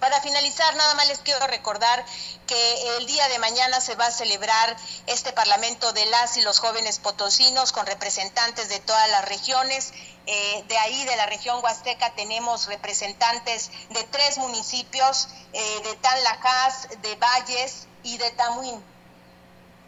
Para 0.00 0.20
finalizar, 0.22 0.74
nada 0.76 0.94
más 0.94 1.08
les 1.08 1.18
quiero 1.18 1.46
recordar 1.46 2.04
que 2.46 2.96
el 2.96 3.06
día 3.06 3.28
de 3.28 3.38
mañana 3.38 3.82
se 3.82 3.94
va 3.96 4.06
a 4.06 4.10
celebrar 4.10 4.74
este 5.06 5.32
Parlamento 5.32 5.92
de 5.92 6.06
las 6.06 6.38
y 6.38 6.42
los 6.42 6.58
jóvenes 6.58 6.98
potosinos 6.98 7.72
con 7.72 7.84
representantes 7.86 8.70
de 8.70 8.80
todas 8.80 9.10
las 9.10 9.26
regiones. 9.26 9.92
Eh, 10.26 10.64
de 10.68 10.78
ahí, 10.78 11.04
de 11.04 11.16
la 11.16 11.26
región 11.26 11.62
Huasteca, 11.62 12.14
tenemos 12.14 12.66
representantes 12.66 13.70
de 13.90 14.02
tres 14.04 14.38
municipios, 14.38 15.28
eh, 15.52 15.80
de 15.82 15.94
Tanlajas, 15.96 16.88
de 17.02 17.16
Valles 17.16 17.86
y 18.02 18.16
de 18.16 18.30
Tamuín. 18.30 18.82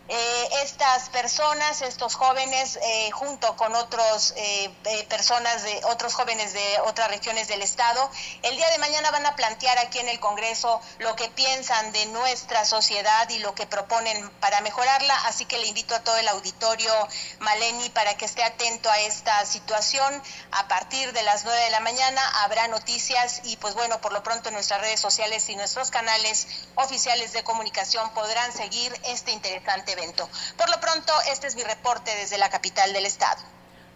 Eh, 0.09 0.49
estas 0.65 1.09
personas, 1.11 1.81
estos 1.81 2.17
jóvenes, 2.17 2.79
eh, 2.83 3.11
junto 3.13 3.57
con 3.57 3.75
otros 3.77 4.35
eh, 4.37 4.71
personas 5.09 5.63
de 5.63 5.81
otros 5.85 6.15
jóvenes 6.15 6.53
de 6.53 6.81
otras 6.87 7.09
regiones 7.09 7.47
del 7.47 7.63
estado, 7.63 8.11
el 8.43 8.57
día 8.57 8.69
de 8.71 8.79
mañana 8.79 9.11
van 9.13 9.25
a 9.27 9.37
plantear 9.37 9.79
aquí 9.79 10.01
en 10.01 10.09
el 10.09 10.19
Congreso 10.19 10.81
lo 10.99 11.15
que 11.15 11.29
piensan 11.29 11.93
de 11.93 12.07
nuestra 12.07 12.65
sociedad 12.65 13.29
y 13.31 13.39
lo 13.39 13.55
que 13.55 13.67
proponen 13.67 14.29
para 14.41 14.61
mejorarla. 14.61 15.15
Así 15.27 15.45
que 15.45 15.59
le 15.59 15.69
invito 15.69 15.95
a 15.95 16.01
todo 16.01 16.17
el 16.17 16.29
auditorio 16.29 16.93
Maleni 17.39 17.89
para 17.91 18.15
que 18.17 18.25
esté 18.25 18.43
atento 18.43 18.91
a 18.91 18.99
esta 19.01 19.47
situación. 19.47 20.21
A 20.51 20.67
partir 20.67 21.13
de 21.13 21.23
las 21.23 21.45
9 21.45 21.61
de 21.61 21.71
la 21.71 21.81
mañana 21.81 22.21
habrá 22.43 22.67
noticias 22.69 23.41
y 23.45 23.57
pues 23.59 23.75
bueno, 23.75 24.01
por 24.01 24.13
lo 24.13 24.23
pronto 24.23 24.51
nuestras 24.51 24.81
redes 24.81 25.01
sociales 25.01 25.49
y 25.49 25.55
nuestros 25.55 25.91
canales 25.91 26.49
oficiales 26.75 27.33
de 27.33 27.45
comunicación 27.45 28.13
podrán 28.15 28.53
seguir 28.53 28.93
este 29.05 29.31
interesante 29.31 29.92
evento. 29.93 30.29
Por 30.57 30.71
lo 30.71 30.81
pronto, 30.81 31.13
este 31.31 31.47
es 31.47 31.57
mi 31.57 31.63
reporte 31.63 32.11
desde 32.17 32.39
la 32.39 32.51
capital 32.51 32.93
del 32.93 33.07
estado. 33.07 33.41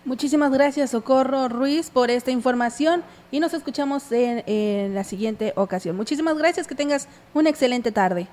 Muchísimas 0.07 0.53
gracias, 0.53 0.91
Socorro 0.91 1.49
Ruiz, 1.49 1.91
por 1.91 2.13
esta 2.13 2.31
información 2.31 3.03
y 3.33 3.41
nos 3.41 3.53
escuchamos 3.55 4.05
en, 4.13 4.95
la 4.95 5.03
siguiente 5.03 5.53
ocasión. 5.57 5.97
Muchísimas 5.97 6.39
gracias, 6.39 6.69
que 6.69 6.77
tengas 6.77 7.09
una 7.35 7.51
excelente 7.51 7.91
tarde. 7.91 8.29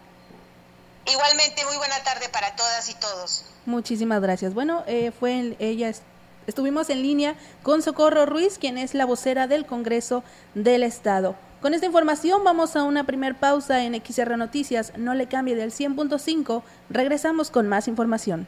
Igualmente, 1.08 1.66
muy 1.66 1.78
buena 1.78 2.02
tarde 2.04 2.30
para 2.30 2.56
todas 2.56 2.88
y 2.90 2.94
todos. 2.94 3.46
Muchísimas 3.66 4.22
gracias. 4.22 4.54
Bueno, 4.54 4.84
eh, 4.86 5.12
fue 5.20 5.56
ella 5.58 5.92
estuvimos 6.46 6.92
en 6.92 7.02
línea 7.02 7.36
con 7.64 7.82
Socorro 7.82 8.28
Ruiz, 8.28 8.60
quien 8.60 8.78
es 8.78 8.94
la 8.94 9.06
vocera 9.06 9.48
del 9.48 9.66
Congreso 9.66 10.24
del 10.54 10.84
Estado. 10.84 11.36
Con 11.64 11.74
esta 11.74 11.86
información 11.86 12.44
vamos 12.44 12.76
a 12.76 12.84
una 12.84 13.06
primer 13.06 13.36
pausa 13.36 13.86
en 13.86 13.96
XR 13.96 14.36
Noticias. 14.36 14.92
No 14.98 15.14
le 15.14 15.28
cambie 15.28 15.56
del 15.56 15.72
100.5. 15.72 16.62
Regresamos 16.90 17.52
con 17.52 17.70
más 17.70 17.88
información. 17.88 18.48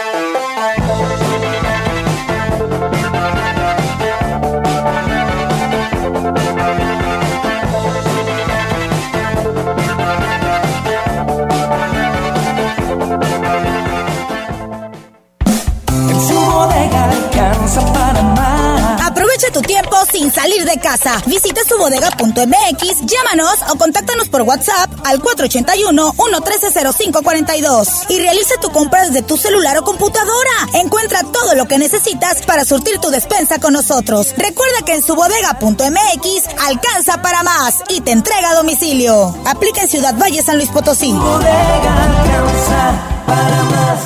salir 20.31 20.65
de 20.65 20.79
casa. 20.79 21.21
Visita 21.25 21.61
su 21.67 21.77
bodega.mx, 21.77 23.01
llámanos 23.05 23.57
o 23.69 23.75
contáctanos 23.77 24.29
por 24.29 24.43
WhatsApp 24.43 24.89
al 25.05 25.21
481-113-0542 25.21 28.05
y 28.09 28.19
realiza 28.19 28.55
tu 28.61 28.71
compra 28.71 29.03
desde 29.05 29.21
tu 29.21 29.35
celular 29.37 29.77
o 29.77 29.83
computadora. 29.83 30.49
Encuentra 30.73 31.21
todo 31.23 31.55
lo 31.55 31.67
que 31.67 31.77
necesitas 31.77 32.41
para 32.45 32.63
surtir 32.65 32.97
tu 32.99 33.09
despensa 33.09 33.59
con 33.59 33.73
nosotros. 33.73 34.33
Recuerda 34.37 34.85
que 34.85 34.93
en 34.95 35.03
su 35.03 35.15
bodega.mx 35.15 36.43
alcanza 36.65 37.21
para 37.21 37.43
más 37.43 37.83
y 37.89 37.99
te 38.01 38.11
entrega 38.11 38.51
a 38.51 38.55
domicilio. 38.55 39.35
Aplica 39.45 39.81
en 39.81 39.89
Ciudad 39.89 40.15
Valle, 40.17 40.41
San 40.41 40.55
Luis 40.57 40.69
Potosí. 40.69 41.11
Bodega 41.11 42.03
alcanza 42.03 42.93
para 43.25 43.63
más. 43.63 43.99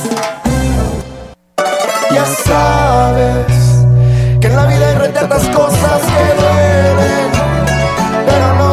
Ya 2.11 2.25
sabes 2.45 3.65
en 4.45 4.55
la 4.55 4.65
vida 4.67 4.74
retratas 5.15 5.47
cosas 5.55 6.01
que 6.01 6.25
duelen, 6.41 7.31
pero 8.25 8.47
no 8.55 8.64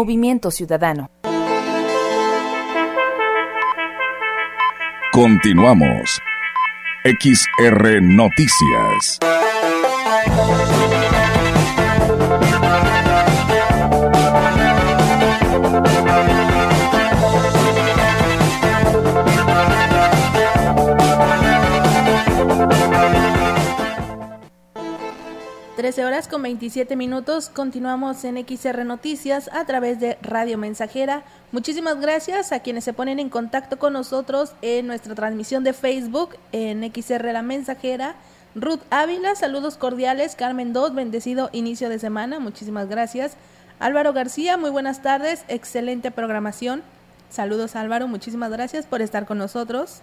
Movimiento 0.00 0.50
Ciudadano. 0.50 1.10
Continuamos. 5.12 6.18
XR 7.04 8.00
Noticias. 8.00 9.18
Horas 25.80 26.28
con 26.28 26.42
27 26.42 26.94
minutos. 26.94 27.48
Continuamos 27.48 28.22
en 28.24 28.36
XR 28.36 28.84
Noticias 28.84 29.48
a 29.50 29.64
través 29.64 29.98
de 29.98 30.18
Radio 30.20 30.58
Mensajera. 30.58 31.24
Muchísimas 31.52 31.98
gracias 31.98 32.52
a 32.52 32.60
quienes 32.60 32.84
se 32.84 32.92
ponen 32.92 33.18
en 33.18 33.30
contacto 33.30 33.78
con 33.78 33.94
nosotros 33.94 34.52
en 34.60 34.86
nuestra 34.86 35.14
transmisión 35.14 35.64
de 35.64 35.72
Facebook 35.72 36.36
en 36.52 36.82
XR 36.92 37.32
La 37.32 37.40
Mensajera. 37.40 38.16
Ruth 38.54 38.82
Ávila, 38.90 39.34
saludos 39.36 39.78
cordiales. 39.78 40.34
Carmen 40.36 40.74
Dos, 40.74 40.94
bendecido 40.94 41.48
inicio 41.52 41.88
de 41.88 41.98
semana. 41.98 42.40
Muchísimas 42.40 42.86
gracias. 42.86 43.32
Álvaro 43.78 44.12
García, 44.12 44.58
muy 44.58 44.68
buenas 44.68 45.00
tardes. 45.00 45.44
Excelente 45.48 46.10
programación. 46.10 46.82
Saludos 47.30 47.74
Álvaro, 47.74 48.06
muchísimas 48.06 48.50
gracias 48.50 48.84
por 48.84 49.00
estar 49.00 49.24
con 49.24 49.38
nosotros. 49.38 50.02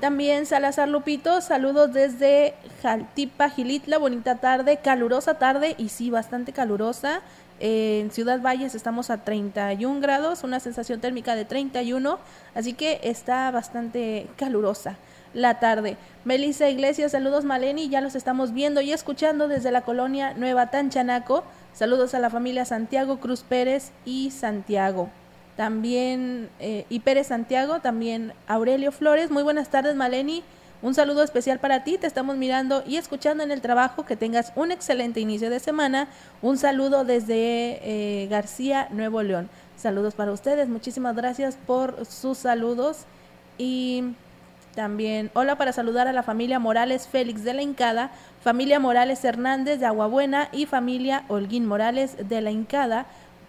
También 0.00 0.44
Salazar 0.44 0.88
Lupito, 0.88 1.40
saludos 1.40 1.94
desde 1.94 2.54
Jaltipa, 2.82 3.48
Gilitla, 3.48 3.96
bonita 3.96 4.36
tarde, 4.36 4.76
calurosa 4.76 5.38
tarde 5.38 5.74
y 5.78 5.88
sí, 5.88 6.10
bastante 6.10 6.52
calurosa. 6.52 7.22
en 7.60 8.10
Ciudad 8.10 8.42
Valles 8.42 8.74
estamos 8.74 9.08
a 9.08 9.24
31 9.24 10.00
grados, 10.00 10.44
una 10.44 10.60
sensación 10.60 11.00
térmica 11.00 11.34
de 11.34 11.46
31, 11.46 12.18
así 12.54 12.74
que 12.74 13.00
está 13.04 13.50
bastante 13.50 14.26
calurosa 14.36 14.98
la 15.32 15.60
tarde. 15.60 15.96
Melissa 16.26 16.68
Iglesias, 16.68 17.12
saludos 17.12 17.46
Maleni, 17.46 17.88
ya 17.88 18.02
los 18.02 18.14
estamos 18.14 18.52
viendo 18.52 18.82
y 18.82 18.92
escuchando 18.92 19.48
desde 19.48 19.70
la 19.70 19.80
colonia 19.80 20.34
Nueva 20.34 20.70
Tanchanaco. 20.70 21.42
Saludos 21.72 22.12
a 22.12 22.18
la 22.18 22.28
familia 22.28 22.66
Santiago 22.66 23.18
Cruz 23.18 23.42
Pérez 23.42 23.92
y 24.04 24.30
Santiago 24.30 25.08
también 25.56 26.50
eh, 26.60 26.84
y 26.88 27.00
Pérez 27.00 27.28
Santiago, 27.28 27.80
también 27.80 28.32
Aurelio 28.46 28.92
Flores. 28.92 29.30
Muy 29.30 29.42
buenas 29.42 29.70
tardes, 29.70 29.96
Maleni. 29.96 30.42
Un 30.82 30.94
saludo 30.94 31.22
especial 31.22 31.58
para 31.58 31.84
ti, 31.84 31.96
te 31.96 32.06
estamos 32.06 32.36
mirando 32.36 32.84
y 32.86 32.96
escuchando 32.96 33.42
en 33.42 33.50
el 33.50 33.62
trabajo, 33.62 34.04
que 34.04 34.14
tengas 34.14 34.52
un 34.56 34.70
excelente 34.70 35.20
inicio 35.20 35.48
de 35.48 35.58
semana. 35.58 36.08
Un 36.42 36.58
saludo 36.58 37.04
desde 37.04 37.80
eh, 37.82 38.28
García, 38.28 38.88
Nuevo 38.90 39.22
León. 39.22 39.48
Saludos 39.76 40.14
para 40.14 40.32
ustedes, 40.32 40.68
muchísimas 40.68 41.16
gracias 41.16 41.56
por 41.66 42.04
sus 42.04 42.38
saludos 42.38 43.04
y 43.56 44.04
también 44.74 45.30
hola 45.32 45.56
para 45.56 45.72
saludar 45.72 46.06
a 46.06 46.12
la 46.12 46.22
familia 46.22 46.58
Morales 46.58 47.08
Félix 47.08 47.44
de 47.44 47.54
la 47.54 47.62
Incada, 47.62 48.10
familia 48.42 48.78
Morales 48.78 49.24
Hernández 49.24 49.80
de 49.80 49.86
Aguabuena 49.86 50.50
y 50.52 50.66
familia 50.66 51.24
Holguín 51.28 51.64
Morales 51.64 52.16
de 52.28 52.42
la 52.42 52.50
Incada. 52.50 53.06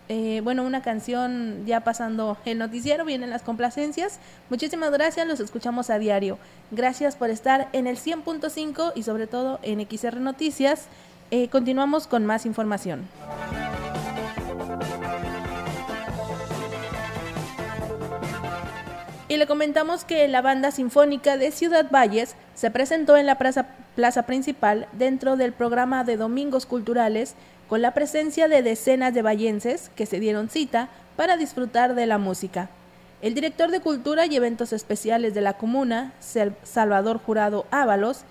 Eh, 0.09 0.39
bueno, 0.43 0.63
una 0.63 0.81
canción 0.81 1.65
ya 1.65 1.81
pasando 1.81 2.37
el 2.45 2.57
noticiero, 2.57 3.03
vienen 3.03 3.29
las 3.29 3.41
complacencias. 3.41 4.19
Muchísimas 4.49 4.91
gracias, 4.91 5.27
los 5.27 5.39
escuchamos 5.39 5.89
a 5.89 5.99
diario. 5.99 6.37
Gracias 6.71 7.15
por 7.15 7.29
estar 7.29 7.67
en 7.73 7.87
el 7.87 7.97
100.5 7.97 8.93
y 8.95 9.03
sobre 9.03 9.27
todo 9.27 9.59
en 9.63 9.85
XR 9.85 10.21
Noticias. 10.21 10.85
Eh, 11.29 11.49
continuamos 11.49 12.07
con 12.07 12.25
más 12.25 12.45
información. 12.45 13.07
Y 19.29 19.35
le 19.35 19.45
comentamos 19.45 20.05
que 20.05 20.25
la 20.29 20.41
banda 20.41 20.71
sinfónica 20.71 21.35
de 21.35 21.51
Ciudad 21.51 21.91
Valles 21.91 22.37
se 22.55 22.71
presentó 22.71 23.17
en 23.17 23.25
la 23.25 23.37
plaza, 23.37 23.65
plaza 23.93 24.23
principal 24.23 24.87
dentro 24.93 25.35
del 25.35 25.51
programa 25.51 26.05
de 26.05 26.15
Domingos 26.15 26.65
Culturales 26.65 27.35
con 27.67 27.81
la 27.81 27.93
presencia 27.93 28.47
de 28.47 28.61
decenas 28.61 29.13
de 29.13 29.21
vallenses 29.21 29.91
que 29.95 30.05
se 30.05 30.19
dieron 30.19 30.49
cita 30.49 30.89
para 31.15 31.37
disfrutar 31.37 31.95
de 31.95 32.05
la 32.05 32.17
música. 32.17 32.69
El 33.21 33.33
director 33.33 33.71
de 33.71 33.81
Cultura 33.81 34.25
y 34.25 34.35
Eventos 34.35 34.73
Especiales 34.73 35.33
de 35.33 35.41
la 35.41 35.53
Comuna, 35.53 36.13
Salvador 36.63 37.19
Jurado 37.19 37.65
Ábalos, 37.71 38.21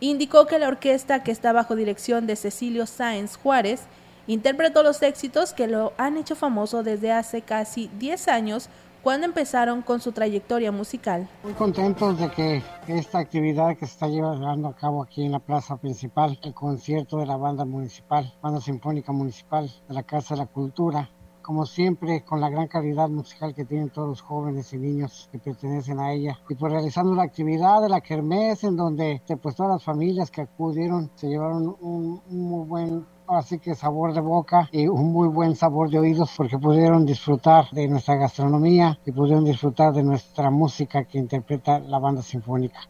indicó 0.00 0.46
que 0.46 0.58
la 0.58 0.68
orquesta 0.68 1.22
que 1.22 1.30
está 1.30 1.52
bajo 1.52 1.76
dirección 1.76 2.26
de 2.26 2.36
Cecilio 2.36 2.86
Sáenz 2.86 3.36
Juárez 3.36 3.82
interpretó 4.26 4.82
los 4.82 5.02
éxitos 5.02 5.52
que 5.52 5.68
lo 5.68 5.92
han 5.98 6.16
hecho 6.16 6.34
famoso 6.34 6.82
desde 6.82 7.12
hace 7.12 7.42
casi 7.42 7.90
10 7.98 8.28
años 8.28 8.68
¿Cuándo 9.04 9.26
empezaron 9.26 9.82
con 9.82 10.00
su 10.00 10.12
trayectoria 10.12 10.72
musical? 10.72 11.28
Muy 11.42 11.52
contentos 11.52 12.18
de 12.18 12.30
que 12.30 12.62
esta 12.88 13.18
actividad 13.18 13.76
que 13.76 13.84
se 13.84 13.92
está 13.92 14.08
llevando 14.08 14.66
a 14.66 14.74
cabo 14.74 15.02
aquí 15.02 15.26
en 15.26 15.32
la 15.32 15.40
plaza 15.40 15.76
principal, 15.76 16.38
el 16.42 16.54
concierto 16.54 17.18
de 17.18 17.26
la 17.26 17.36
banda 17.36 17.66
municipal, 17.66 18.32
banda 18.42 18.62
sinfónica 18.62 19.12
municipal 19.12 19.70
de 19.86 19.94
la 19.94 20.04
Casa 20.04 20.34
de 20.34 20.40
la 20.40 20.46
Cultura, 20.46 21.10
como 21.42 21.66
siempre, 21.66 22.24
con 22.24 22.40
la 22.40 22.48
gran 22.48 22.66
calidad 22.66 23.10
musical 23.10 23.54
que 23.54 23.66
tienen 23.66 23.90
todos 23.90 24.08
los 24.08 24.22
jóvenes 24.22 24.72
y 24.72 24.78
niños 24.78 25.28
que 25.30 25.38
pertenecen 25.38 26.00
a 26.00 26.10
ella. 26.10 26.40
Y 26.48 26.54
pues 26.54 26.72
realizando 26.72 27.14
la 27.14 27.24
actividad 27.24 27.82
de 27.82 27.90
la 27.90 28.00
Kermés, 28.00 28.64
en 28.64 28.74
donde 28.74 29.20
pues 29.42 29.54
todas 29.54 29.72
las 29.72 29.84
familias 29.84 30.30
que 30.30 30.40
acudieron 30.40 31.10
se 31.14 31.28
llevaron 31.28 31.76
un, 31.78 32.22
muy 32.28 32.66
buen 32.66 33.06
así 33.28 33.58
que 33.58 33.74
sabor 33.74 34.12
de 34.14 34.20
boca 34.20 34.68
y 34.72 34.86
un 34.88 35.12
muy 35.12 35.28
buen 35.28 35.56
sabor 35.56 35.90
de 35.90 35.98
oídos 35.98 36.32
porque 36.36 36.58
pudieron 36.58 37.04
disfrutar 37.06 37.70
de 37.72 37.88
nuestra 37.88 38.16
gastronomía 38.16 38.98
y 39.04 39.12
pudieron 39.12 39.44
disfrutar 39.44 39.92
de 39.92 40.02
nuestra 40.02 40.50
música 40.50 41.04
que 41.04 41.18
interpreta 41.18 41.78
la 41.78 41.98
banda 41.98 42.22
sinfónica 42.22 42.80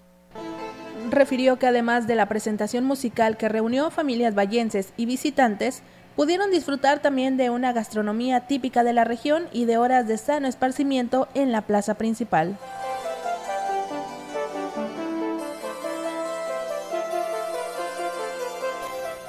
refirió 1.10 1.58
que 1.58 1.66
además 1.66 2.06
de 2.06 2.14
la 2.14 2.26
presentación 2.26 2.84
musical 2.84 3.36
que 3.36 3.48
reunió 3.48 3.90
familias 3.90 4.34
vallenses 4.34 4.92
y 4.96 5.06
visitantes, 5.06 5.82
pudieron 6.16 6.50
disfrutar 6.50 7.00
también 7.00 7.36
de 7.36 7.50
una 7.50 7.72
gastronomía 7.72 8.46
típica 8.46 8.84
de 8.84 8.92
la 8.92 9.04
región 9.04 9.44
y 9.52 9.64
de 9.64 9.78
horas 9.78 10.06
de 10.06 10.18
sano 10.18 10.46
esparcimiento 10.46 11.28
en 11.34 11.52
la 11.52 11.62
plaza 11.62 11.94
principal. 11.94 12.56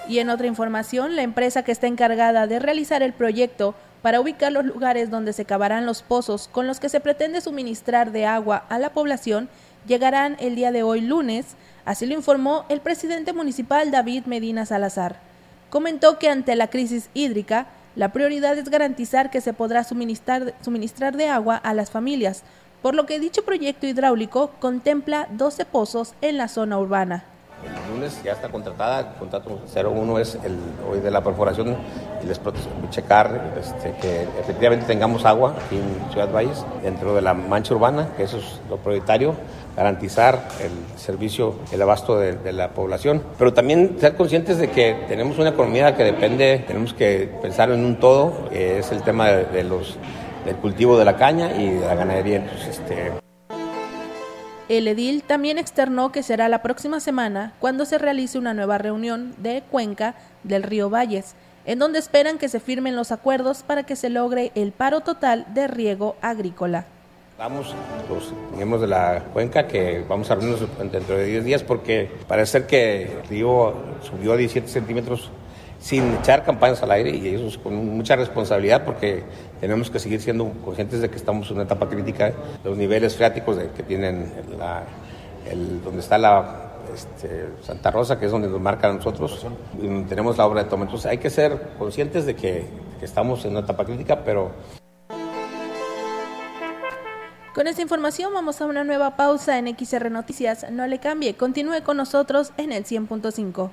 Y 0.07 0.19
en 0.19 0.29
otra 0.29 0.47
información, 0.47 1.15
la 1.15 1.23
empresa 1.23 1.63
que 1.63 1.71
está 1.71 1.87
encargada 1.87 2.47
de 2.47 2.59
realizar 2.59 3.01
el 3.01 3.13
proyecto 3.13 3.75
para 4.01 4.21
ubicar 4.21 4.51
los 4.51 4.65
lugares 4.65 5.09
donde 5.09 5.33
se 5.33 5.45
cavarán 5.45 5.87
los 5.87 6.03
pozos 6.03 6.47
con 6.47 6.67
los 6.67 6.79
que 6.79 6.89
se 6.89 6.99
pretende 6.99 7.41
suministrar 7.41 8.11
de 8.11 8.25
agua 8.25 8.63
a 8.69 8.77
la 8.77 8.91
población 8.91 9.49
llegarán 9.87 10.37
el 10.39 10.55
día 10.55 10.71
de 10.71 10.83
hoy 10.83 11.01
lunes, 11.01 11.55
así 11.85 12.05
lo 12.05 12.13
informó 12.13 12.65
el 12.69 12.81
presidente 12.81 13.33
municipal 13.33 13.91
David 13.91 14.25
Medina 14.25 14.65
Salazar. 14.65 15.19
Comentó 15.69 16.19
que 16.19 16.29
ante 16.29 16.55
la 16.55 16.67
crisis 16.67 17.09
hídrica, 17.13 17.67
la 17.95 18.11
prioridad 18.11 18.57
es 18.57 18.69
garantizar 18.69 19.31
que 19.31 19.41
se 19.41 19.53
podrá 19.53 19.83
suministrar, 19.83 20.53
suministrar 20.61 21.17
de 21.17 21.29
agua 21.29 21.55
a 21.55 21.73
las 21.73 21.89
familias, 21.89 22.43
por 22.81 22.93
lo 22.93 23.05
que 23.05 23.19
dicho 23.19 23.43
proyecto 23.43 23.87
hidráulico 23.87 24.51
contempla 24.59 25.27
12 25.31 25.65
pozos 25.65 26.13
en 26.21 26.37
la 26.37 26.47
zona 26.47 26.77
urbana. 26.77 27.23
El 27.65 27.93
lunes 27.93 28.21
ya 28.23 28.33
está 28.33 28.49
contratada, 28.49 28.99
el 28.99 29.05
contrato 29.19 29.59
01 29.73 30.19
es 30.19 30.35
el 30.43 30.57
hoy 30.89 30.99
de 30.99 31.11
la 31.11 31.23
perforación 31.23 31.75
y 32.23 32.27
les 32.27 32.39
checar 32.89 33.53
este, 33.59 33.93
que 34.01 34.23
efectivamente 34.39 34.85
tengamos 34.85 35.25
agua 35.25 35.55
aquí 35.65 35.77
en 35.77 36.11
Ciudad 36.11 36.31
Valles 36.31 36.65
dentro 36.83 37.15
de 37.15 37.21
la 37.21 37.33
mancha 37.33 37.73
urbana, 37.73 38.09
que 38.15 38.23
eso 38.23 38.37
es 38.37 38.59
lo 38.69 38.77
prioritario, 38.77 39.35
garantizar 39.75 40.47
el 40.61 40.71
servicio, 40.97 41.55
el 41.71 41.81
abasto 41.81 42.17
de, 42.17 42.53
la 42.53 42.69
población, 42.69 43.21
pero 43.37 43.53
también 43.53 43.97
ser 43.99 44.15
conscientes 44.15 44.57
de 44.57 44.69
que 44.69 45.05
tenemos 45.07 45.37
una 45.37 45.49
economía 45.49 45.95
que 45.95 46.03
depende, 46.03 46.63
tenemos 46.67 46.93
que 46.93 47.29
pensar 47.41 47.71
en 47.71 47.83
un 47.83 47.99
todo, 47.99 48.49
es 48.51 48.91
el 48.91 49.01
tema 49.01 49.27
de, 49.27 49.63
los 49.63 49.97
del 50.45 50.55
cultivo 50.57 50.97
de 50.97 51.05
la 51.05 51.17
caña 51.17 51.51
y 51.55 51.71
de 51.71 51.85
la 51.85 51.95
ganadería. 51.95 52.37
Entonces, 52.37 52.79
este, 52.79 53.24
el 54.67 54.87
edil 54.87 55.21
también 55.21 55.57
externó 55.57 56.11
que 56.11 56.23
será 56.23 56.49
la 56.49 56.61
próxima 56.61 56.99
semana 56.99 57.53
cuando 57.59 57.85
se 57.85 57.97
realice 57.97 58.39
una 58.39 58.53
nueva 58.53 58.77
reunión 58.77 59.35
de 59.37 59.63
cuenca 59.69 60.15
del 60.43 60.63
río 60.63 60.89
Valles, 60.89 61.35
en 61.65 61.79
donde 61.79 61.99
esperan 61.99 62.37
que 62.37 62.49
se 62.49 62.59
firmen 62.59 62.95
los 62.95 63.11
acuerdos 63.11 63.63
para 63.63 63.83
que 63.83 63.95
se 63.95 64.09
logre 64.09 64.51
el 64.55 64.71
paro 64.71 65.01
total 65.01 65.45
de 65.53 65.67
riego 65.67 66.15
agrícola. 66.21 66.85
Vamos 67.37 67.75
los 68.09 68.33
miembros 68.55 68.81
de 68.81 68.87
la 68.87 69.23
cuenca 69.33 69.67
que 69.67 70.03
vamos 70.07 70.31
a 70.31 70.35
reunirnos 70.35 70.69
dentro 70.91 71.17
de 71.17 71.25
10 71.25 71.43
días 71.43 71.63
porque 71.63 72.09
parece 72.27 72.65
que 72.65 73.03
el 73.03 73.27
río 73.27 73.73
subió 74.01 74.33
a 74.33 74.37
17 74.37 74.67
centímetros 74.67 75.29
sin 75.85 76.15
echar 76.15 76.43
campañas 76.43 76.81
al 76.81 76.89
aire 76.89 77.11
y 77.11 77.35
es 77.35 77.59
con 77.59 77.75
mucha 77.75 78.15
responsabilidad 78.15 78.83
porque 78.83 79.23
tenemos 79.61 79.91
que 79.91 79.99
seguir 79.99 80.19
siendo 80.19 80.51
conscientes 80.63 80.99
de 80.99 81.11
que 81.11 81.15
estamos 81.15 81.47
en 81.51 81.57
una 81.57 81.65
etapa 81.65 81.87
crítica, 81.87 82.33
los 82.63 82.75
niveles 82.75 83.15
freáticos 83.15 83.55
de, 83.55 83.69
que 83.69 83.83
tienen 83.83 84.33
la, 84.57 84.81
el, 85.47 85.83
donde 85.83 85.99
está 85.99 86.17
la 86.17 86.71
este, 86.91 87.49
Santa 87.61 87.91
Rosa, 87.91 88.17
que 88.17 88.25
es 88.25 88.31
donde 88.31 88.47
nos 88.47 88.59
marca 88.59 88.89
a 88.89 88.93
nosotros, 88.93 89.45
tenemos 90.09 90.39
la 90.39 90.47
obra 90.47 90.63
de 90.63 90.69
toma. 90.71 90.85
Entonces 90.85 91.05
hay 91.05 91.19
que 91.19 91.29
ser 91.29 91.75
conscientes 91.77 92.25
de 92.25 92.35
que, 92.35 92.65
que 92.99 93.05
estamos 93.05 93.45
en 93.45 93.51
una 93.51 93.59
etapa 93.59 93.85
crítica, 93.85 94.23
pero... 94.25 94.53
Con 97.53 97.67
esta 97.67 97.83
información 97.83 98.33
vamos 98.33 98.59
a 98.59 98.65
una 98.65 98.83
nueva 98.83 99.15
pausa 99.15 99.59
en 99.59 99.67
XR 99.67 100.09
Noticias. 100.09 100.65
No 100.71 100.87
le 100.87 100.97
cambie, 100.97 101.35
continúe 101.35 101.83
con 101.83 101.97
nosotros 101.97 102.53
en 102.57 102.71
el 102.71 102.85
100.5. 102.85 103.69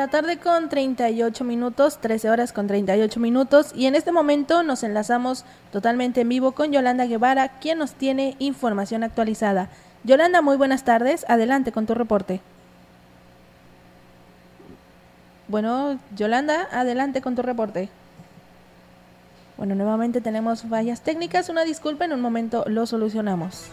La 0.00 0.08
tarde 0.08 0.38
con 0.38 0.70
38 0.70 1.44
minutos, 1.44 1.98
13 1.98 2.30
horas 2.30 2.54
con 2.54 2.66
38 2.66 3.20
minutos 3.20 3.72
y 3.74 3.84
en 3.84 3.94
este 3.94 4.12
momento 4.12 4.62
nos 4.62 4.82
enlazamos 4.82 5.44
totalmente 5.72 6.22
en 6.22 6.30
vivo 6.30 6.52
con 6.52 6.72
Yolanda 6.72 7.04
Guevara, 7.04 7.58
quien 7.60 7.76
nos 7.76 7.92
tiene 7.92 8.34
información 8.38 9.04
actualizada. 9.04 9.68
Yolanda, 10.02 10.40
muy 10.40 10.56
buenas 10.56 10.84
tardes, 10.84 11.26
adelante 11.28 11.70
con 11.70 11.84
tu 11.84 11.92
reporte. 11.92 12.40
Bueno, 15.48 15.98
Yolanda, 16.16 16.66
adelante 16.72 17.20
con 17.20 17.36
tu 17.36 17.42
reporte. 17.42 17.90
Bueno, 19.58 19.74
nuevamente 19.74 20.22
tenemos 20.22 20.62
fallas 20.62 21.02
técnicas, 21.02 21.50
una 21.50 21.64
disculpa, 21.64 22.06
en 22.06 22.14
un 22.14 22.22
momento 22.22 22.64
lo 22.68 22.86
solucionamos. 22.86 23.66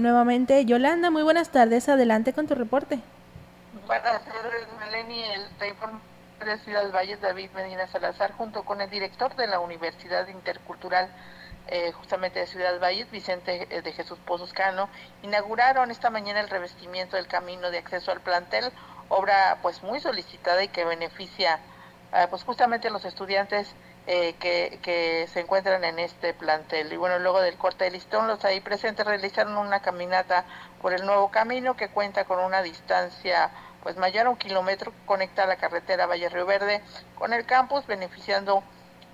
Nuevamente, 0.00 0.64
Yolanda, 0.64 1.10
muy 1.10 1.22
buenas 1.22 1.50
tardes. 1.50 1.86
Adelante 1.90 2.32
con 2.32 2.46
tu 2.46 2.54
reporte. 2.54 3.00
Buenas 3.86 4.24
tardes, 4.24 4.66
Meleni. 4.78 5.22
El 5.24 5.42
de 6.46 6.58
Ciudad 6.60 6.90
Valles, 6.90 7.20
David 7.20 7.50
Medina 7.50 7.86
Salazar, 7.86 8.32
junto 8.32 8.62
con 8.62 8.80
el 8.80 8.88
director 8.88 9.36
de 9.36 9.46
la 9.46 9.60
Universidad 9.60 10.26
Intercultural 10.28 11.10
eh, 11.66 11.92
justamente 11.92 12.40
de 12.40 12.46
Ciudad 12.46 12.80
Valles, 12.80 13.10
Vicente 13.10 13.68
eh, 13.70 13.82
de 13.82 13.92
Jesús 13.92 14.18
Pozos 14.24 14.54
Cano, 14.54 14.88
inauguraron 15.22 15.90
esta 15.90 16.08
mañana 16.08 16.40
el 16.40 16.48
revestimiento 16.48 17.16
del 17.16 17.26
camino 17.26 17.70
de 17.70 17.76
acceso 17.76 18.10
al 18.10 18.22
plantel, 18.22 18.72
obra 19.10 19.58
pues 19.60 19.82
muy 19.82 20.00
solicitada 20.00 20.64
y 20.64 20.68
que 20.68 20.86
beneficia 20.86 21.60
eh, 22.14 22.26
pues 22.30 22.42
justamente 22.42 22.88
a 22.88 22.90
los 22.90 23.04
estudiantes 23.04 23.74
eh, 24.06 24.34
que, 24.40 25.28
se 25.32 25.40
encuentran 25.40 25.84
en 25.84 25.98
este 25.98 26.34
plantel. 26.34 26.92
Y 26.92 26.96
bueno, 26.96 27.18
luego 27.18 27.40
del 27.40 27.56
corte 27.56 27.84
de 27.84 27.90
listón, 27.90 28.26
los 28.26 28.44
ahí 28.44 28.60
presentes 28.60 29.06
realizaron 29.06 29.56
una 29.56 29.80
caminata 29.80 30.44
por 30.80 30.92
el 30.92 31.04
nuevo 31.06 31.30
camino 31.30 31.76
que 31.76 31.88
cuenta 31.88 32.24
con 32.24 32.40
una 32.40 32.62
distancia 32.62 33.50
pues 33.82 33.96
mayor 33.96 34.26
a 34.26 34.30
un 34.30 34.36
kilómetro, 34.36 34.92
conecta 35.06 35.46
la 35.46 35.56
carretera 35.56 36.06
Valle 36.06 36.28
Río 36.28 36.44
Verde 36.44 36.82
con 37.18 37.32
el 37.32 37.46
campus, 37.46 37.86
beneficiando 37.86 38.62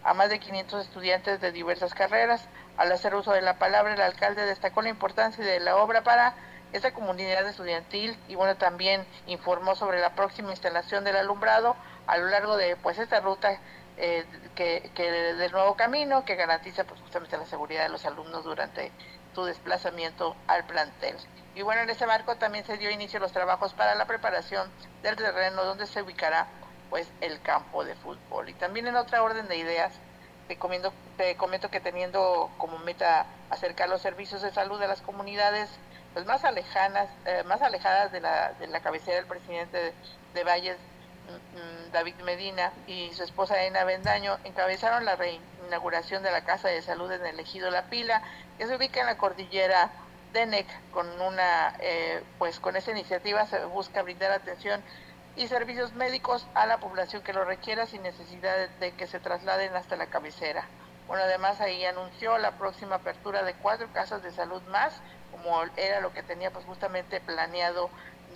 a 0.03 0.14
más 0.14 0.29
de 0.29 0.40
500 0.40 0.87
estudiantes 0.87 1.40
de 1.40 1.53
diversas 1.53 1.94
carreras. 1.94 2.49
Al 2.77 2.90
hacer 2.92 3.14
uso 3.14 3.33
de 3.33 3.42
la 3.42 3.59
palabra, 3.59 3.94
el 3.94 4.01
alcalde 4.01 4.44
destacó 4.44 4.83
la 4.83 4.88
importancia 4.88 5.44
de 5.44 5.61
la 5.61 5.77
obra 5.77 6.03
para 6.03 6.35
esta 6.72 6.92
comunidad 6.92 7.46
estudiantil 7.46 8.18
y 8.29 8.35
bueno, 8.35 8.57
también 8.57 9.05
informó 9.27 9.75
sobre 9.77 10.01
la 10.01 10.14
próxima 10.14 10.51
instalación 10.51 11.05
del 11.05 11.16
alumbrado 11.16 11.77
a 12.07 12.18
lo 12.18 12.27
largo 12.27 12.57
de 12.57 12.77
pues 12.77 12.99
esta 12.99 13.20
ruta 13.20 13.59
eh, 13.96 14.24
que, 14.54 14.90
del 15.35 15.52
nuevo 15.52 15.74
camino 15.74 16.24
que 16.24 16.35
garantiza 16.35 16.85
pues 16.85 17.00
justamente 17.00 17.37
la 17.37 17.46
seguridad 17.46 17.82
de 17.82 17.88
los 17.88 18.04
alumnos 18.04 18.44
durante 18.44 18.92
su 19.35 19.44
desplazamiento 19.44 20.37
al 20.46 20.64
plantel. 20.64 21.16
Y 21.54 21.62
bueno, 21.62 21.82
en 21.82 21.90
ese 21.90 22.06
marco 22.06 22.37
también 22.37 22.66
se 22.66 22.76
dio 22.76 22.90
inicio 22.90 23.18
a 23.18 23.22
los 23.22 23.32
trabajos 23.32 23.72
para 23.74 23.94
la 23.94 24.06
preparación 24.06 24.70
del 25.02 25.16
terreno 25.16 25.64
donde 25.64 25.87
se 25.87 26.02
ubicará 26.02 26.46
pues 26.90 27.09
el 27.20 27.40
campo 27.42 27.85
de 27.85 27.94
fútbol. 27.94 28.48
Y 28.48 28.54
también 28.54 28.87
en 28.87 28.96
otra 28.96 29.22
orden 29.22 29.48
de 29.48 29.56
ideas, 29.56 29.92
te 30.48 30.56
comento, 30.56 30.92
te 31.16 31.37
comento 31.37 31.70
que 31.70 31.80
teniendo 31.80 32.50
como 32.59 32.78
meta 32.78 33.26
acercar 33.50 33.88
los 33.88 34.02
servicios 34.02 34.42
de 34.42 34.52
salud 34.52 34.78
de 34.78 34.88
las 34.88 35.00
comunidades 35.02 35.70
pues 36.16 36.24
más 36.24 36.44
alejadas, 36.44 37.11
eh, 37.26 37.42
más 37.44 37.61
alejadas 37.61 38.11
de 38.11 38.20
la, 38.22 38.52
de 38.54 38.66
la 38.68 38.80
cabecera 38.80 39.16
del 39.16 39.26
presidente 39.26 39.92
de, 40.32 40.44
Valles 40.44 40.78
David 41.92 42.16
Medina 42.24 42.72
y 42.86 43.12
su 43.14 43.22
esposa 43.22 43.62
Ena 43.62 43.84
Bendaño 43.84 44.38
encabezaron 44.44 45.04
la 45.04 45.16
reinauguración 45.16 46.22
de 46.22 46.30
la 46.30 46.44
Casa 46.44 46.68
de 46.68 46.82
Salud 46.82 47.10
en 47.10 47.24
el 47.24 47.40
Ejido 47.40 47.70
La 47.70 47.84
Pila, 47.84 48.22
que 48.58 48.66
se 48.66 48.76
ubica 48.76 49.00
en 49.00 49.06
la 49.06 49.16
cordillera 49.16 49.90
de 50.32 50.66
con 50.92 51.08
una, 51.20 51.74
eh, 51.80 52.22
pues 52.38 52.60
con 52.60 52.76
esta 52.76 52.90
iniciativa 52.90 53.46
se 53.46 53.64
busca 53.64 54.02
brindar 54.02 54.32
atención 54.32 54.82
y 55.34 55.48
servicios 55.48 55.94
médicos 55.94 56.46
a 56.54 56.66
la 56.66 56.78
población 56.78 57.22
que 57.22 57.32
lo 57.32 57.44
requiera 57.44 57.86
sin 57.86 58.02
necesidad 58.02 58.68
de, 58.80 58.92
que 58.92 59.06
se 59.06 59.18
trasladen 59.18 59.74
hasta 59.74 59.96
la 59.96 60.06
cabecera. 60.06 60.64
Bueno, 61.06 61.24
además 61.24 61.60
ahí 61.60 61.84
anunció 61.86 62.36
la 62.36 62.52
próxima 62.58 62.96
apertura 62.96 63.44
de 63.44 63.54
cuatro 63.54 63.88
casas 63.94 64.22
de 64.22 64.30
salud 64.32 64.60
más, 64.64 65.00
como 65.30 65.62
era 65.76 66.00
lo 66.00 66.12
que 66.12 66.22
tenía 66.22 66.50
pues 66.50 66.66
justamente 66.66 67.20
planeado 67.20 67.88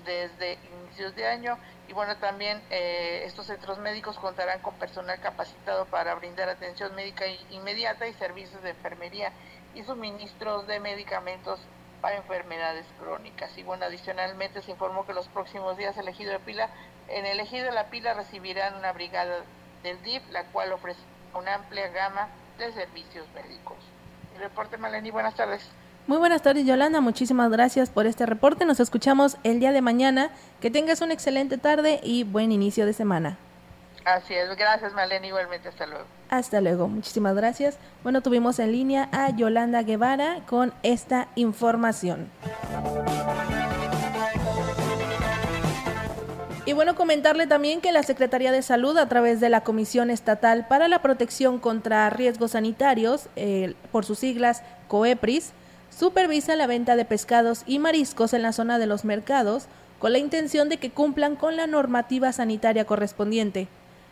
desde 0.05 0.59
inicios 0.85 1.15
de 1.15 1.27
año 1.27 1.59
y 1.89 1.93
bueno 1.93 2.17
también 2.17 2.63
eh, 2.71 3.23
estos 3.25 3.47
centros 3.47 3.79
médicos 3.79 4.19
contarán 4.19 4.61
con 4.61 4.75
personal 4.75 5.21
capacitado 5.21 5.87
para 5.87 6.15
brindar 6.15 6.49
atención 6.49 6.95
médica 6.95 7.25
inmediata 7.51 8.07
y 8.07 8.15
servicios 8.15 8.63
de 8.63 8.71
enfermería 8.71 9.33
y 9.75 9.83
suministros 9.83 10.67
de 10.67 10.81
medicamentos 10.81 11.61
para 12.01 12.17
enfermedades 12.17 12.87
crónicas 12.99 13.57
y 13.59 13.63
bueno 13.63 13.85
adicionalmente 13.85 14.63
se 14.63 14.71
informó 14.71 15.07
que 15.07 15.13
los 15.13 15.29
próximos 15.29 15.77
días 15.77 15.97
el 15.97 16.09
ejido 16.09 16.39
Pila 16.41 16.71
en 17.09 17.27
el 17.27 17.41
ejido 17.41 17.67
de 17.67 17.73
la 17.73 17.91
Pila 17.91 18.15
recibirán 18.15 18.77
una 18.77 18.93
brigada 18.93 19.43
del 19.83 20.03
DIF 20.03 20.23
la 20.31 20.45
cual 20.45 20.73
ofrece 20.73 21.01
una 21.35 21.55
amplia 21.55 21.89
gama 21.89 22.29
de 22.59 22.73
servicios 22.73 23.27
médicos. 23.35 23.79
Reporte 24.39 24.77
Maleni, 24.77 25.11
buenas 25.11 25.35
tardes. 25.35 25.71
Muy 26.07 26.19
buenas 26.19 26.43
tardes, 26.43 26.67
Yolanda. 26.67 27.01
Muchísimas 27.01 27.51
gracias 27.51 27.91
por 27.91 28.07
este 28.07 28.27
reporte. 28.27 28.65
Nos 28.65 28.81
escuchamos 28.81 29.37
el 29.45 29.61
día 29.61 29.73
de 29.73 29.81
mañana. 29.81 30.31
Que 30.61 30.71
tengas 30.71 31.01
una 31.01 31.15
excelente 31.15 31.57
tarde 31.57 32.01
y 32.03 32.25
buen 32.25 32.53
inicio 32.53 32.87
de 32.87 32.93
semana. 32.93 33.39
Así 34.05 34.35
es. 34.35 34.57
Gracias, 34.57 34.93
Malena. 34.93 35.27
Igualmente, 35.27 35.69
hasta 35.69 35.87
luego. 35.87 36.05
Hasta 36.31 36.61
luego. 36.61 36.89
Muchísimas 36.89 37.37
gracias. 37.37 37.77
Bueno, 38.03 38.23
tuvimos 38.23 38.59
en 38.59 38.73
línea 38.73 39.09
a 39.13 39.31
Yolanda 39.31 39.83
Guevara 39.83 40.41
con 40.47 40.73
esta 40.83 41.29
información. 41.37 42.31
Y 46.67 46.73
bueno, 46.73 46.95
comentarle 46.95 47.47
también 47.47 47.81
que 47.81 47.91
la 47.91 48.03
Secretaría 48.03 48.53
de 48.53 48.63
Salud, 48.63 48.97
a 48.97 49.09
través 49.09 49.41
de 49.41 49.49
la 49.49 49.63
Comisión 49.63 50.09
Estatal 50.09 50.69
para 50.69 50.89
la 50.89 51.03
Protección 51.03 51.59
contra 51.59 52.09
Riesgos 52.11 52.53
Sanitarios, 52.53 53.29
eh, 53.35 53.75
por 53.91 54.05
sus 54.05 54.21
siglas 54.21 54.63
COEPRIS, 54.87 55.53
supervisa 55.91 56.57
la 56.57 56.67
venta 56.67 56.97
de 56.97 57.05
pescados 57.05 57.63
y 57.67 57.79
mariscos 57.79 58.33
en 58.33 58.43
la 58.43 58.53
zona 58.53 58.79
de 58.79 58.87
los 58.87 59.05
mercados 59.05 59.67
con 59.99 60.13
la 60.13 60.19
intención 60.19 60.69
de 60.69 60.79
que 60.79 60.91
cumplan 60.91 61.37
con 61.37 61.57
la 61.57 61.67
normativa 61.67 62.33
sanitaria 62.33 62.87
correspondiente. 62.87 63.69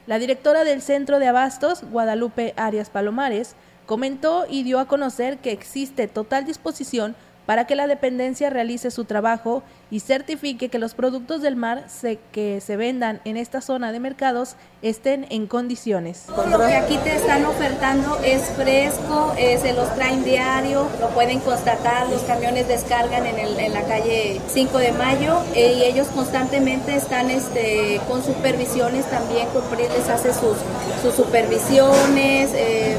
La 0.07 0.19
directora 0.19 0.65
del 0.65 0.83
Centro 0.83 1.19
de 1.19 1.29
Abastos, 1.29 1.83
Guadalupe 1.91 2.55
Arias 2.57 2.91
Palomares, 2.91 3.55
comentó 3.87 4.47
y 4.49 4.63
dio 4.63 4.81
a 4.81 4.87
conocer 4.87 5.39
que 5.39 5.53
existe 5.53 6.09
total 6.09 6.45
disposición 6.45 7.17
para 7.47 7.67
que 7.67 7.75
la 7.75 7.87
dependencia 7.87 8.51
realice 8.51 8.91
su 8.91 9.07
trabajo 9.07 9.63
y 9.91 10.01
certifique 10.01 10.69
que 10.69 10.79
los 10.79 10.95
productos 10.95 11.43
del 11.43 11.57
mar 11.57 11.85
se, 11.89 12.19
que 12.33 12.61
se 12.61 12.77
vendan 12.77 13.21
en 13.25 13.37
esta 13.37 13.61
zona 13.61 13.93
de 13.93 14.01
mercados 14.01 14.57
estén 14.83 15.27
en 15.31 15.47
condiciones. 15.47 16.25
Lo 16.29 16.59
que 16.59 16.77
aquí 16.77 16.99
te 16.99 17.17
están 17.17 17.45
ofertando 17.45 18.19
es 18.23 18.43
fresco, 18.51 19.33
eh, 19.37 19.59
se 19.61 19.73
los 19.73 19.93
traen 19.95 20.25
diario, 20.25 20.89
lo 21.01 21.09
pueden 21.11 21.41
constatar, 21.41 22.09
los 22.09 22.23
camiones 22.23 22.69
descargan 22.69 23.27
en, 23.27 23.39
el, 23.39 23.59
en 23.59 23.73
la 23.73 23.83
calle 23.83 24.41
5 24.49 24.79
de 24.79 24.93
mayo 24.93 25.39
eh, 25.55 25.75
y 25.79 25.85
ellos 25.85 26.07
constantemente 26.09 26.95
están 26.95 27.31
este, 27.31 28.01
con 28.09 28.23
supervisiones 28.23 29.07
también, 29.07 29.49
Cupris 29.49 29.89
les 29.91 30.09
hace 30.09 30.33
sus, 30.33 30.59
sus 31.03 31.15
supervisiones. 31.15 32.51
Eh, 32.55 32.97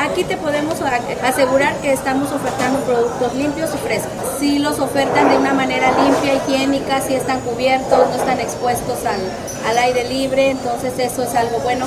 aquí 0.00 0.24
te 0.24 0.36
podemos 0.36 0.80
asegurar 1.22 1.76
que 1.80 1.92
estamos 1.92 2.32
ofertando 2.32 2.80
productos 2.80 3.34
limpios 3.34 3.70
y 3.74 3.78
frescos. 3.78 4.12
Si 4.38 4.58
los 4.58 4.78
ofertan 4.78 5.28
de 5.28 5.38
una 5.38 5.52
manera 5.52 5.90
limpia, 6.02 6.25
higiénica, 6.34 7.00
si 7.00 7.14
están 7.14 7.40
cubiertos, 7.40 8.08
no 8.08 8.14
están 8.14 8.40
expuestos 8.40 9.04
al, 9.04 9.20
al 9.66 9.78
aire 9.78 10.08
libre, 10.08 10.50
entonces 10.50 10.98
eso 10.98 11.22
es 11.22 11.34
algo 11.34 11.58
bueno. 11.60 11.86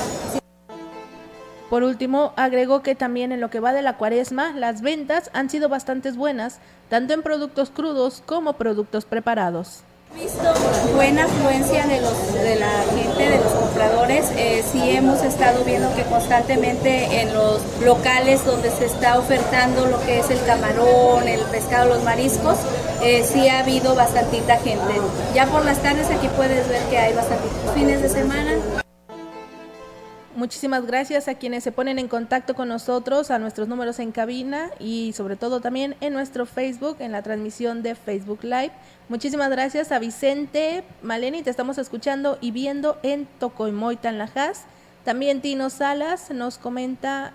Por 1.69 1.83
último, 1.83 2.33
agregó 2.35 2.81
que 2.81 2.95
también 2.95 3.31
en 3.31 3.41
lo 3.41 3.49
que 3.49 3.59
va 3.59 3.73
de 3.73 3.83
la 3.83 3.97
cuaresma, 3.97 4.53
las 4.53 4.81
ventas 4.81 5.29
han 5.33 5.49
sido 5.49 5.69
bastante 5.69 6.11
buenas, 6.11 6.59
tanto 6.89 7.13
en 7.13 7.21
productos 7.21 7.69
crudos 7.69 8.23
como 8.25 8.53
productos 8.53 9.05
preparados 9.05 9.83
visto 10.15 10.41
buena 10.95 11.25
afluencia 11.25 11.85
de, 11.85 12.01
los, 12.01 12.33
de 12.33 12.55
la 12.55 12.83
gente, 12.95 13.29
de 13.29 13.37
los 13.37 13.53
compradores. 13.53 14.25
Eh, 14.35 14.63
sí 14.71 14.89
hemos 14.89 15.21
estado 15.23 15.63
viendo 15.63 15.93
que 15.95 16.03
constantemente 16.03 17.21
en 17.21 17.33
los 17.33 17.61
locales 17.83 18.45
donde 18.45 18.71
se 18.71 18.85
está 18.85 19.17
ofertando 19.17 19.85
lo 19.85 19.99
que 20.01 20.19
es 20.19 20.29
el 20.29 20.43
camarón, 20.45 21.27
el 21.27 21.41
pescado, 21.41 21.89
los 21.89 22.03
mariscos, 22.03 22.57
eh, 23.01 23.23
sí 23.23 23.47
ha 23.47 23.59
habido 23.59 23.95
bastantita 23.95 24.57
gente. 24.57 24.93
Ya 25.33 25.45
por 25.47 25.63
las 25.63 25.81
tardes 25.81 26.09
aquí 26.09 26.27
puedes 26.35 26.67
ver 26.67 26.81
que 26.89 26.97
hay 26.97 27.13
bastantitos 27.13 27.73
fines 27.73 28.01
de 28.01 28.09
semana. 28.09 28.51
Muchísimas 30.35 30.85
gracias 30.85 31.27
a 31.27 31.35
quienes 31.35 31.63
se 31.63 31.71
ponen 31.71 31.99
en 31.99 32.07
contacto 32.07 32.55
con 32.55 32.69
nosotros, 32.69 33.29
a 33.29 33.39
nuestros 33.39 33.67
números 33.67 33.99
en 33.99 34.11
cabina 34.11 34.69
y 34.79 35.11
sobre 35.13 35.35
todo 35.35 35.59
también 35.59 35.95
en 35.99 36.13
nuestro 36.13 36.45
Facebook, 36.45 36.97
en 36.99 37.11
la 37.11 37.21
transmisión 37.21 37.83
de 37.83 37.95
Facebook 37.95 38.43
Live. 38.43 38.71
Muchísimas 39.09 39.49
gracias 39.49 39.91
a 39.91 39.99
Vicente 39.99 40.83
Maleni, 41.01 41.41
te 41.41 41.49
estamos 41.49 41.77
escuchando 41.77 42.37
y 42.39 42.51
viendo 42.51 42.97
en 43.03 43.27
Tocoimoy, 43.39 43.97
Tanlajas. 43.97 44.63
También 45.03 45.41
Tino 45.41 45.69
Salas 45.69 46.29
nos 46.31 46.57
comenta, 46.57 47.33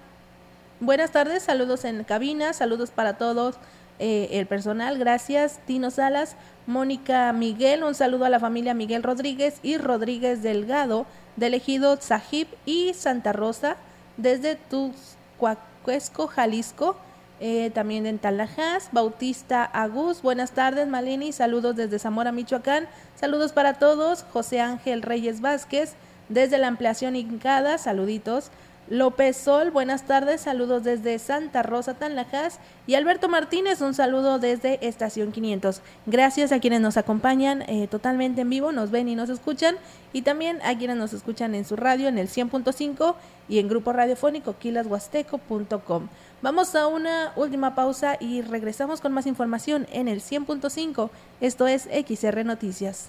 buenas 0.81 1.11
tardes, 1.11 1.43
saludos 1.43 1.85
en 1.85 2.05
cabina, 2.05 2.55
saludos 2.55 2.91
para 2.91 3.19
todos 3.19 3.57
eh, 3.99 4.29
el 4.33 4.47
personal, 4.47 4.99
gracias 4.99 5.61
Tino 5.67 5.91
Salas, 5.91 6.37
Mónica 6.67 7.33
Miguel, 7.33 7.85
un 7.85 7.95
saludo 7.95 8.25
a 8.25 8.29
la 8.29 8.41
familia 8.41 8.75
Miguel 8.75 9.03
Rodríguez 9.03 9.61
y 9.63 9.79
Rodríguez 9.79 10.43
Delgado 10.43 11.07
del 11.37 11.55
ejido 11.55 11.97
Zahib 11.97 12.49
y 12.67 12.95
Santa 12.95 13.33
Rosa, 13.33 13.77
desde 14.17 14.57
Tuzcuacuesco, 14.57 16.27
Jalisco, 16.27 16.97
eh, 17.41 17.71
también 17.75 18.07
en 18.07 18.19
Talajás, 18.19 18.89
Bautista 18.93 19.65
Agus, 19.65 20.23
buenas 20.23 20.53
tardes 20.53 20.89
Malini, 20.89 21.33
saludos 21.33 21.77
desde 21.77 21.99
Zamora, 21.99 22.33
Michoacán, 22.33 22.89
saludos 23.15 23.53
para 23.53 23.75
todos, 23.75 24.25
José 24.33 24.61
Ángel 24.61 25.03
Reyes 25.03 25.41
Vázquez, 25.41 25.95
desde 26.29 26.59
la 26.59 26.69
ampliación 26.69 27.17
Incada, 27.17 27.79
saluditos, 27.79 28.51
López 28.89 29.37
Sol, 29.37 29.71
buenas 29.71 30.05
tardes, 30.07 30.43
saludos 30.43 30.85
desde 30.85 31.19
Santa 31.19 31.63
Rosa, 31.63 31.95
Tanlajas. 31.95 32.61
Y 32.87 32.95
Alberto 32.95 33.29
Martínez, 33.29 33.81
un 33.81 33.95
saludo 33.95 34.39
desde 34.39 34.87
Estación 34.87 35.33
500. 35.33 35.81
Gracias 36.05 36.53
a 36.53 36.61
quienes 36.61 36.83
nos 36.83 36.99
acompañan 36.99 37.63
eh, 37.63 37.89
totalmente 37.89 38.43
en 38.43 38.51
vivo, 38.51 38.73
nos 38.73 38.91
ven 38.91 39.09
y 39.09 39.15
nos 39.15 39.31
escuchan. 39.31 39.77
Y 40.13 40.23
también 40.23 40.61
a 40.63 40.77
quienes 40.77 40.97
nos 40.97 41.15
escuchan 41.15 41.55
en 41.55 41.65
su 41.65 41.77
radio, 41.77 42.09
en 42.09 42.19
el 42.19 42.29
100.5 42.29 43.15
y 43.49 43.59
en 43.59 43.69
grupo 43.69 43.93
radiofónico 43.93 44.57
quilashuasteco.com. 44.59 46.09
Vamos 46.43 46.75
a 46.75 46.87
una 46.87 47.33
última 47.37 47.75
pausa 47.75 48.19
y 48.21 48.43
regresamos 48.43 49.01
con 49.01 49.13
más 49.13 49.27
información 49.27 49.87
en 49.93 50.09
el 50.09 50.21
100.5. 50.21 51.09
Esto 51.41 51.67
es 51.67 51.85
XR 51.85 52.45
Noticias. 52.45 53.09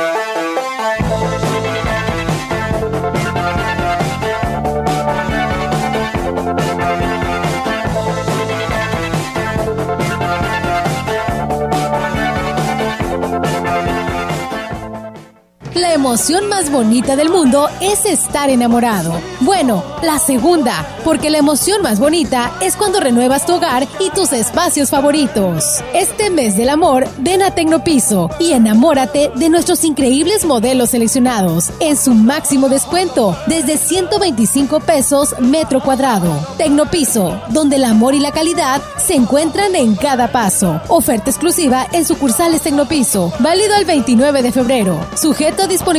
emoción 16.11 16.49
más 16.49 16.69
bonita 16.69 17.15
del 17.15 17.29
mundo 17.29 17.69
es 17.79 18.03
estar 18.03 18.49
enamorado. 18.49 19.13
Bueno, 19.39 19.81
la 20.03 20.19
segunda, 20.19 20.85
porque 21.05 21.29
la 21.29 21.37
emoción 21.37 21.81
más 21.81 22.01
bonita 22.01 22.51
es 22.59 22.75
cuando 22.75 22.99
renuevas 22.99 23.45
tu 23.45 23.53
hogar 23.53 23.87
y 23.97 24.09
tus 24.09 24.33
espacios 24.33 24.89
favoritos. 24.89 25.63
Este 25.93 26.29
mes 26.29 26.57
del 26.57 26.67
amor, 26.67 27.07
ven 27.19 27.41
a 27.41 27.51
Tecnopiso 27.51 28.29
y 28.39 28.51
enamórate 28.51 29.31
de 29.35 29.47
nuestros 29.47 29.85
increíbles 29.85 30.43
modelos 30.43 30.89
seleccionados 30.89 31.69
en 31.79 31.95
su 31.95 32.13
máximo 32.13 32.67
descuento, 32.67 33.37
desde 33.47 33.77
125 33.77 34.81
pesos 34.81 35.33
metro 35.39 35.81
cuadrado. 35.81 36.45
Tecnopiso, 36.57 37.41
donde 37.51 37.77
el 37.77 37.85
amor 37.85 38.15
y 38.15 38.19
la 38.19 38.33
calidad 38.33 38.81
se 38.97 39.15
encuentran 39.15 39.75
en 39.75 39.95
cada 39.95 40.29
paso. 40.29 40.81
Oferta 40.89 41.29
exclusiva 41.29 41.87
en 41.93 42.03
sucursales 42.03 42.63
Tecnopiso, 42.63 43.31
válido 43.39 43.75
el 43.77 43.85
29 43.85 44.43
de 44.43 44.51
febrero. 44.51 44.99
Sujeto 45.15 45.63
a 45.63 45.67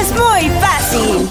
es 0.00 0.12
muy 0.12 0.48
fácil. 0.60 1.28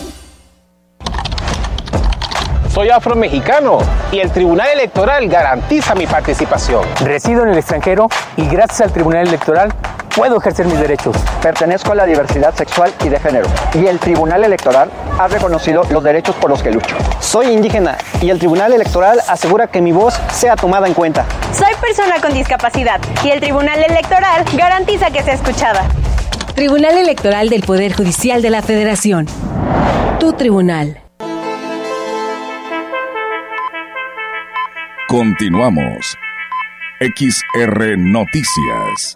Soy 2.73 2.89
afromexicano 2.89 3.79
y 4.11 4.19
el 4.19 4.31
Tribunal 4.31 4.69
Electoral 4.69 5.27
garantiza 5.27 5.95
mi 5.95 6.05
participación. 6.05 6.83
Resido 7.01 7.43
en 7.43 7.49
el 7.49 7.57
extranjero 7.57 8.07
y 8.37 8.47
gracias 8.47 8.81
al 8.81 8.93
Tribunal 8.93 9.27
Electoral 9.27 9.73
puedo 10.15 10.37
ejercer 10.37 10.67
mis 10.67 10.79
derechos. 10.79 11.15
Pertenezco 11.41 11.93
a 11.93 11.95
la 11.95 12.05
diversidad 12.05 12.53
sexual 12.53 12.93
y 13.03 13.09
de 13.09 13.19
género 13.19 13.47
y 13.73 13.87
el 13.87 13.99
Tribunal 13.99 14.43
Electoral 14.43 14.91
ha 15.17 15.27
reconocido 15.27 15.83
los 15.89 16.03
derechos 16.03 16.35
por 16.35 16.51
los 16.51 16.61
que 16.61 16.71
lucho. 16.71 16.95
Soy 17.19 17.47
indígena 17.47 17.97
y 18.21 18.29
el 18.29 18.37
Tribunal 18.37 18.71
Electoral 18.71 19.19
asegura 19.27 19.67
que 19.67 19.81
mi 19.81 19.91
voz 19.91 20.19
sea 20.31 20.55
tomada 20.55 20.87
en 20.87 20.93
cuenta. 20.93 21.25
Soy 21.53 21.73
persona 21.81 22.21
con 22.21 22.33
discapacidad 22.33 23.01
y 23.23 23.29
el 23.29 23.39
Tribunal 23.39 23.83
Electoral 23.83 24.45
garantiza 24.53 25.09
que 25.09 25.23
sea 25.23 25.33
escuchada. 25.33 25.85
Tribunal 26.59 26.97
Electoral 26.97 27.47
del 27.47 27.61
Poder 27.61 27.93
Judicial 27.93 28.41
de 28.41 28.49
la 28.49 28.61
Federación. 28.61 29.27
Tu 30.19 30.33
tribunal. 30.33 31.01
Continuamos. 35.07 36.17
XR 36.99 37.97
Noticias. 37.97 39.15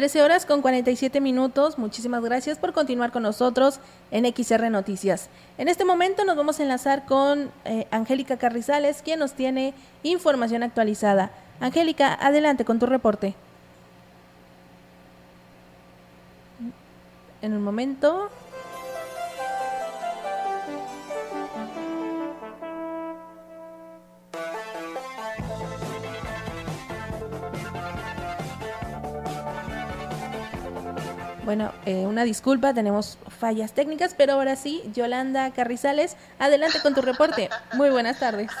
Trece 0.00 0.22
horas 0.22 0.46
con 0.46 0.62
47 0.62 1.20
minutos. 1.20 1.76
Muchísimas 1.76 2.24
gracias 2.24 2.56
por 2.56 2.72
continuar 2.72 3.12
con 3.12 3.22
nosotros 3.22 3.80
en 4.10 4.24
XR 4.24 4.70
Noticias. 4.70 5.28
En 5.58 5.68
este 5.68 5.84
momento 5.84 6.24
nos 6.24 6.38
vamos 6.38 6.58
a 6.58 6.62
enlazar 6.62 7.04
con 7.04 7.50
eh, 7.66 7.86
Angélica 7.90 8.38
Carrizales, 8.38 9.02
quien 9.02 9.18
nos 9.18 9.34
tiene 9.34 9.74
información 10.02 10.62
actualizada. 10.62 11.32
Angélica, 11.60 12.14
adelante 12.14 12.64
con 12.64 12.78
tu 12.78 12.86
reporte. 12.86 13.34
En 17.42 17.52
un 17.52 17.62
momento. 17.62 18.30
Bueno, 31.50 31.74
eh, 31.84 32.06
una 32.06 32.22
disculpa, 32.22 32.72
tenemos 32.74 33.18
fallas 33.40 33.72
técnicas, 33.72 34.14
pero 34.16 34.34
ahora 34.34 34.54
sí, 34.54 34.88
Yolanda 34.94 35.50
Carrizales, 35.50 36.16
adelante 36.38 36.80
con 36.80 36.94
tu 36.94 37.02
reporte. 37.02 37.50
Muy 37.72 37.90
buenas 37.90 38.20
tardes. 38.20 38.52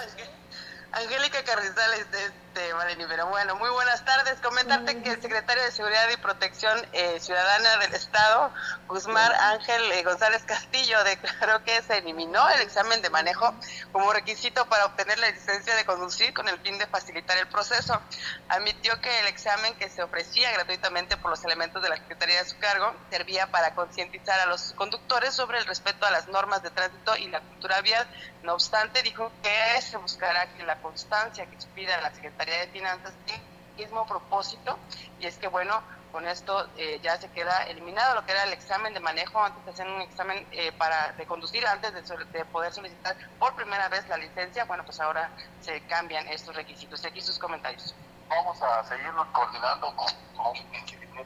Angélica 0.90 1.38
Carrizales 1.44 2.10
de 2.10 2.18
este, 2.54 3.06
pero 3.06 3.28
bueno, 3.28 3.54
muy 3.56 3.70
buenas 3.70 4.04
tardes. 4.04 4.40
Comentarte 4.40 5.00
que 5.02 5.10
el 5.10 5.22
secretario 5.22 5.62
de 5.62 5.70
Seguridad 5.70 6.08
y 6.12 6.16
Protección 6.16 6.78
eh, 6.92 7.20
Ciudadana 7.20 7.78
del 7.78 7.94
Estado, 7.94 8.52
Guzmán 8.88 9.30
Ángel 9.40 9.92
eh, 9.92 10.02
González 10.02 10.42
Castillo, 10.44 11.02
declaró 11.04 11.62
que 11.64 11.80
se 11.82 11.98
eliminó 11.98 12.48
el 12.50 12.62
examen 12.62 13.02
de 13.02 13.10
manejo 13.10 13.54
como 13.92 14.12
requisito 14.12 14.66
para 14.66 14.86
obtener 14.86 15.18
la 15.18 15.30
licencia 15.30 15.76
de 15.76 15.84
conducir 15.84 16.34
con 16.34 16.48
el 16.48 16.58
fin 16.58 16.76
de 16.78 16.86
facilitar 16.86 17.38
el 17.38 17.46
proceso. 17.46 18.00
Admitió 18.48 19.00
que 19.00 19.20
el 19.20 19.26
examen 19.26 19.74
que 19.76 19.88
se 19.88 20.02
ofrecía 20.02 20.50
gratuitamente 20.52 21.16
por 21.16 21.30
los 21.30 21.44
elementos 21.44 21.82
de 21.82 21.88
la 21.88 21.96
Secretaría 21.96 22.42
de 22.42 22.48
su 22.48 22.58
cargo 22.58 22.94
servía 23.10 23.46
para 23.46 23.74
concientizar 23.74 24.40
a 24.40 24.46
los 24.46 24.72
conductores 24.72 25.34
sobre 25.34 25.58
el 25.58 25.66
respeto 25.66 26.04
a 26.04 26.10
las 26.10 26.26
normas 26.26 26.62
de 26.62 26.70
tránsito 26.70 27.16
y 27.16 27.28
la 27.28 27.40
cultura 27.40 27.80
vial. 27.80 28.06
No 28.42 28.54
obstante, 28.54 29.02
dijo 29.02 29.30
que 29.42 29.82
se 29.82 29.98
buscará 29.98 30.46
que 30.54 30.64
la 30.64 30.80
constancia 30.80 31.46
que 31.46 31.54
expida 31.54 32.00
la 32.00 32.12
Secretaría 32.14 32.39
de 32.46 32.66
Finanzas 32.68 33.12
tiene 33.24 33.42
el 33.76 33.84
mismo 33.84 34.06
propósito 34.06 34.78
y 35.18 35.26
es 35.26 35.36
que 35.36 35.48
bueno, 35.48 35.82
con 36.12 36.26
esto 36.26 36.68
eh, 36.76 36.98
ya 37.02 37.16
se 37.18 37.30
queda 37.30 37.64
eliminado 37.64 38.14
lo 38.14 38.24
que 38.24 38.32
era 38.32 38.44
el 38.44 38.52
examen 38.52 38.92
de 38.94 39.00
manejo 39.00 39.42
antes 39.42 39.64
de 39.64 39.70
hacer 39.70 39.86
un 39.86 40.00
examen 40.00 40.46
eh, 40.52 40.72
para 40.72 41.12
de 41.12 41.26
conducir 41.26 41.66
antes 41.66 41.92
de, 41.92 42.44
poder 42.46 42.72
solicitar 42.72 43.16
por 43.38 43.54
primera 43.54 43.88
vez 43.88 44.06
la 44.08 44.16
licencia 44.16 44.64
bueno 44.64 44.84
pues 44.84 45.00
ahora 45.00 45.30
se 45.60 45.80
cambian 45.82 46.26
estos 46.28 46.54
requisitos 46.56 47.04
aquí 47.04 47.20
sus 47.20 47.38
comentarios 47.38 47.94
vamos 48.28 48.60
a 48.62 48.84
seguirnos 48.84 49.26
coordinando 49.28 49.94
con, 49.94 50.08
con 50.36 50.54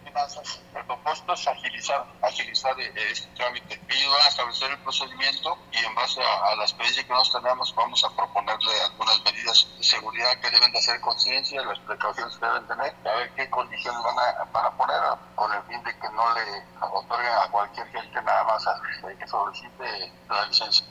finanzas. 0.00 0.60
El 0.74 0.84
propósito 0.86 1.32
es 1.34 1.46
agilizar, 1.46 2.04
agilizar 2.22 2.78
eh, 2.80 2.92
este 3.10 3.28
trámite. 3.34 3.80
Ellos 3.88 4.12
van 4.12 4.22
a 4.22 4.28
establecer 4.28 4.70
el 4.70 4.78
procedimiento 4.78 5.58
y 5.72 5.78
en 5.78 5.94
base 5.94 6.20
a, 6.20 6.56
la 6.56 6.62
experiencia 6.62 7.04
que 7.04 7.12
nosotros 7.12 7.42
tenemos 7.42 7.74
vamos 7.74 8.04
a 8.04 8.10
proponerle 8.10 8.80
algunas 8.82 9.13
seguridad 9.54 10.38
que 10.40 10.50
deben 10.50 10.72
de 10.72 10.78
hacer 10.78 11.00
conciencia, 11.00 11.62
las 11.62 11.78
precauciones 11.80 12.36
que 12.36 12.46
deben 12.46 12.66
tener, 12.66 12.94
a 13.04 13.16
ver 13.16 13.30
qué 13.36 13.48
condiciones 13.50 14.00
van 14.02 14.18
a, 14.18 14.44
para 14.52 14.70
poner 14.72 14.96
con 15.34 15.52
el 15.52 15.62
fin 15.64 15.82
de 15.82 15.92
que 15.98 16.08
no 16.10 16.34
le 16.34 16.64
otorguen 16.80 17.32
a 17.32 17.48
cualquier 17.50 17.86
gente 17.88 18.22
nada 18.22 18.44
más 18.44 18.66
a, 18.66 18.80
que 19.18 19.26
solicite 19.26 20.12
la 20.28 20.46
licencia. 20.46 20.86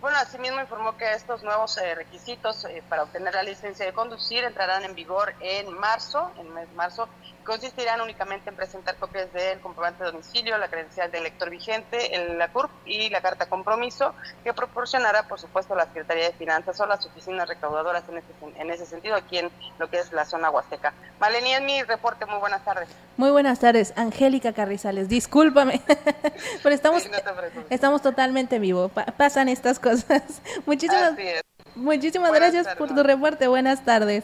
Bueno, 0.00 0.16
asimismo 0.18 0.60
informó 0.60 0.96
que 0.96 1.12
estos 1.12 1.42
nuevos 1.42 1.76
eh, 1.78 1.94
requisitos 1.96 2.64
eh, 2.66 2.84
para 2.88 3.02
obtener 3.02 3.34
la 3.34 3.42
licencia 3.42 3.84
de 3.84 3.92
conducir 3.92 4.44
entrarán 4.44 4.84
en 4.84 4.94
vigor 4.94 5.34
en 5.40 5.76
marzo, 5.76 6.30
en 6.38 6.54
mes 6.54 6.68
de 6.68 6.74
marzo, 6.76 7.08
consistirán 7.48 8.02
únicamente 8.02 8.50
en 8.50 8.56
presentar 8.56 8.96
copias 8.96 9.32
del 9.32 9.58
comprobante 9.60 10.04
de 10.04 10.12
domicilio, 10.12 10.58
la 10.58 10.68
credencial 10.68 11.10
de 11.10 11.16
elector 11.16 11.48
vigente, 11.48 12.14
el, 12.14 12.36
la 12.36 12.48
CURP 12.48 12.70
y 12.84 13.08
la 13.08 13.22
carta 13.22 13.46
compromiso 13.46 14.14
que 14.44 14.52
proporcionará, 14.52 15.26
por 15.26 15.40
supuesto, 15.40 15.74
la 15.74 15.86
Secretaría 15.86 16.26
de 16.26 16.32
Finanzas 16.34 16.78
o 16.78 16.86
las 16.86 17.06
oficinas 17.06 17.48
recaudadoras 17.48 18.04
en 18.10 18.18
ese, 18.18 18.60
en 18.60 18.70
ese 18.70 18.84
sentido 18.84 19.16
aquí 19.16 19.38
en 19.38 19.50
lo 19.78 19.88
que 19.88 19.98
es 19.98 20.12
la 20.12 20.26
zona 20.26 20.50
huasteca. 20.50 20.92
Malení, 21.18 21.54
en 21.54 21.64
mi 21.64 21.82
reporte, 21.82 22.26
muy 22.26 22.38
buenas 22.38 22.62
tardes. 22.66 22.90
Muy 23.16 23.30
buenas 23.30 23.58
tardes, 23.60 23.94
Angélica 23.96 24.52
Carrizales, 24.52 25.08
discúlpame, 25.08 25.80
pero 26.62 26.74
estamos, 26.74 27.08
estamos 27.70 28.02
totalmente 28.02 28.56
en 28.56 28.62
vivo, 28.62 28.90
pasan 29.16 29.48
estas 29.48 29.78
cosas. 29.78 30.22
Muchísimas, 30.66 31.14
muchísimas 31.74 32.30
gracias 32.30 32.68
por 32.76 32.94
tu 32.94 33.02
reporte, 33.02 33.48
buenas 33.48 33.86
tardes. 33.86 34.22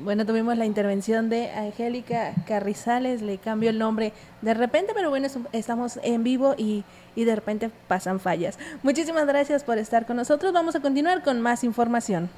Bueno, 0.00 0.24
tuvimos 0.24 0.56
la 0.56 0.64
intervención 0.64 1.28
de 1.28 1.50
Angélica 1.50 2.32
Carrizales, 2.46 3.20
le 3.22 3.38
cambio 3.38 3.70
el 3.70 3.78
nombre 3.78 4.12
de 4.40 4.54
repente, 4.54 4.92
pero 4.94 5.10
bueno, 5.10 5.28
estamos 5.52 6.00
en 6.02 6.24
vivo 6.24 6.54
y, 6.56 6.84
y 7.14 7.24
de 7.24 7.34
repente 7.34 7.70
pasan 7.88 8.18
fallas. 8.18 8.58
Muchísimas 8.82 9.26
gracias 9.26 9.64
por 9.64 9.78
estar 9.78 10.06
con 10.06 10.16
nosotros. 10.16 10.52
Vamos 10.52 10.74
a 10.76 10.80
continuar 10.80 11.22
con 11.22 11.40
más 11.40 11.62
información. 11.62 12.30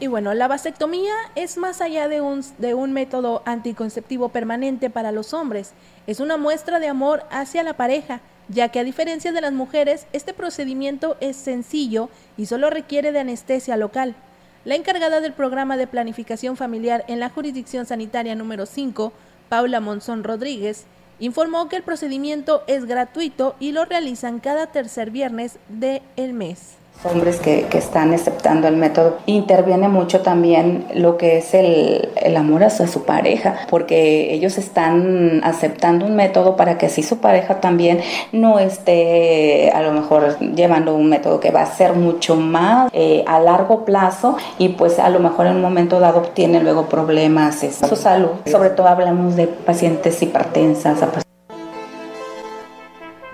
Y 0.00 0.06
bueno, 0.06 0.32
la 0.32 0.46
vasectomía 0.46 1.12
es 1.34 1.56
más 1.56 1.80
allá 1.80 2.06
de 2.06 2.20
un, 2.20 2.44
de 2.58 2.74
un 2.74 2.92
método 2.92 3.42
anticonceptivo 3.44 4.28
permanente 4.28 4.90
para 4.90 5.10
los 5.10 5.34
hombres. 5.34 5.72
Es 6.06 6.20
una 6.20 6.36
muestra 6.36 6.78
de 6.78 6.86
amor 6.86 7.24
hacia 7.30 7.64
la 7.64 7.76
pareja, 7.76 8.20
ya 8.48 8.68
que 8.68 8.78
a 8.78 8.84
diferencia 8.84 9.32
de 9.32 9.40
las 9.40 9.52
mujeres, 9.52 10.06
este 10.12 10.34
procedimiento 10.34 11.16
es 11.20 11.36
sencillo 11.36 12.10
y 12.36 12.46
solo 12.46 12.70
requiere 12.70 13.10
de 13.10 13.18
anestesia 13.18 13.76
local. 13.76 14.14
La 14.64 14.76
encargada 14.76 15.20
del 15.20 15.32
programa 15.32 15.76
de 15.76 15.88
planificación 15.88 16.56
familiar 16.56 17.04
en 17.08 17.18
la 17.18 17.30
jurisdicción 17.30 17.84
sanitaria 17.84 18.36
número 18.36 18.66
5, 18.66 19.12
Paula 19.48 19.80
Monzón 19.80 20.22
Rodríguez, 20.22 20.84
informó 21.18 21.68
que 21.68 21.74
el 21.74 21.82
procedimiento 21.82 22.62
es 22.68 22.84
gratuito 22.84 23.56
y 23.58 23.72
lo 23.72 23.84
realizan 23.84 24.38
cada 24.38 24.68
tercer 24.68 25.10
viernes 25.10 25.58
del 25.68 26.02
el 26.14 26.34
mes 26.34 26.78
hombres 27.04 27.40
que, 27.40 27.66
que, 27.70 27.78
están 27.78 28.12
aceptando 28.12 28.68
el 28.68 28.76
método. 28.76 29.18
Interviene 29.26 29.88
mucho 29.88 30.20
también 30.20 30.86
lo 30.94 31.16
que 31.16 31.38
es 31.38 31.54
el, 31.54 32.08
el 32.16 32.36
amor 32.36 32.64
a 32.64 32.70
su, 32.70 33.04
pareja, 33.04 33.56
porque 33.70 34.34
ellos 34.34 34.58
están 34.58 35.40
aceptando 35.44 36.06
un 36.06 36.16
método 36.16 36.56
para 36.56 36.78
que 36.78 36.86
así 36.86 37.02
su 37.02 37.18
pareja 37.18 37.60
también 37.60 38.00
no 38.32 38.58
esté 38.58 39.70
a 39.70 39.82
lo 39.82 39.92
mejor 39.92 40.38
llevando 40.40 40.94
un 40.94 41.08
método 41.08 41.40
que 41.40 41.50
va 41.50 41.62
a 41.62 41.66
ser 41.66 41.94
mucho 41.94 42.36
más 42.36 42.90
eh, 42.92 43.24
a 43.26 43.38
largo 43.38 43.84
plazo 43.84 44.36
y 44.58 44.70
pues 44.70 44.98
a 44.98 45.08
lo 45.10 45.20
mejor 45.20 45.46
en 45.46 45.56
un 45.56 45.62
momento 45.62 46.00
dado 46.00 46.22
tiene 46.34 46.60
luego 46.60 46.86
problemas 46.86 47.62
en 47.62 47.72
su 47.72 47.96
salud. 47.96 48.30
Sobre 48.46 48.70
todo 48.70 48.88
hablamos 48.88 49.36
de 49.36 49.46
pacientes 49.46 50.20
hipertensas, 50.22 51.02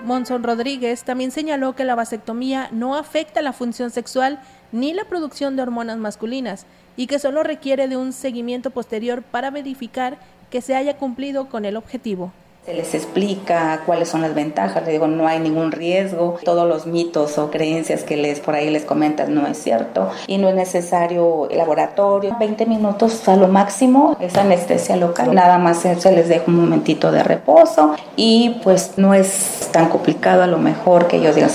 Monson 0.05 0.43
Rodríguez 0.43 1.03
también 1.03 1.31
señaló 1.31 1.75
que 1.75 1.83
la 1.83 1.95
vasectomía 1.95 2.69
no 2.71 2.95
afecta 2.95 3.41
la 3.41 3.53
función 3.53 3.89
sexual 3.89 4.39
ni 4.71 4.93
la 4.93 5.05
producción 5.05 5.55
de 5.55 5.63
hormonas 5.63 5.97
masculinas 5.97 6.67
y 6.95 7.07
que 7.07 7.19
solo 7.19 7.41
requiere 7.41 7.87
de 7.87 7.97
un 7.97 8.13
seguimiento 8.13 8.69
posterior 8.69 9.23
para 9.23 9.49
verificar 9.49 10.17
que 10.51 10.61
se 10.61 10.75
haya 10.75 10.97
cumplido 10.97 11.49
con 11.49 11.65
el 11.65 11.75
objetivo 11.75 12.31
se 12.65 12.73
les 12.73 12.95
explica 12.95 13.81
cuáles 13.85 14.09
son 14.09 14.23
las 14.23 14.33
ventajas, 14.33 14.83
le 14.85 14.93
digo, 14.93 15.05
no 15.05 15.27
hay 15.27 15.39
ningún 15.39 15.71
riesgo, 15.71 16.39
todos 16.43 16.67
los 16.67 16.87
mitos 16.87 17.37
o 17.37 17.51
creencias 17.51 18.03
que 18.03 18.17
les 18.17 18.39
por 18.39 18.55
ahí 18.55 18.71
les 18.71 18.83
comentas 18.85 19.29
no 19.29 19.45
es 19.45 19.61
cierto 19.61 20.09
y 20.25 20.39
no 20.39 20.49
es 20.49 20.55
necesario 20.55 21.47
el 21.51 21.59
laboratorio, 21.59 22.35
20 22.39 22.65
minutos 22.65 23.27
a 23.29 23.35
lo 23.35 23.47
máximo 23.47 24.17
es 24.19 24.35
anestesia 24.35 24.95
local, 24.95 25.35
nada 25.35 25.59
más 25.59 25.81
se 25.81 26.11
les 26.11 26.27
deja 26.27 26.45
un 26.47 26.55
momentito 26.55 27.11
de 27.11 27.21
reposo 27.21 27.95
y 28.15 28.59
pues 28.63 28.93
no 28.97 29.13
es 29.13 29.69
tan 29.71 29.89
complicado 29.89 30.41
a 30.41 30.47
lo 30.47 30.57
mejor 30.57 31.07
que 31.07 31.17
ellos 31.17 31.35
digan, 31.35 31.51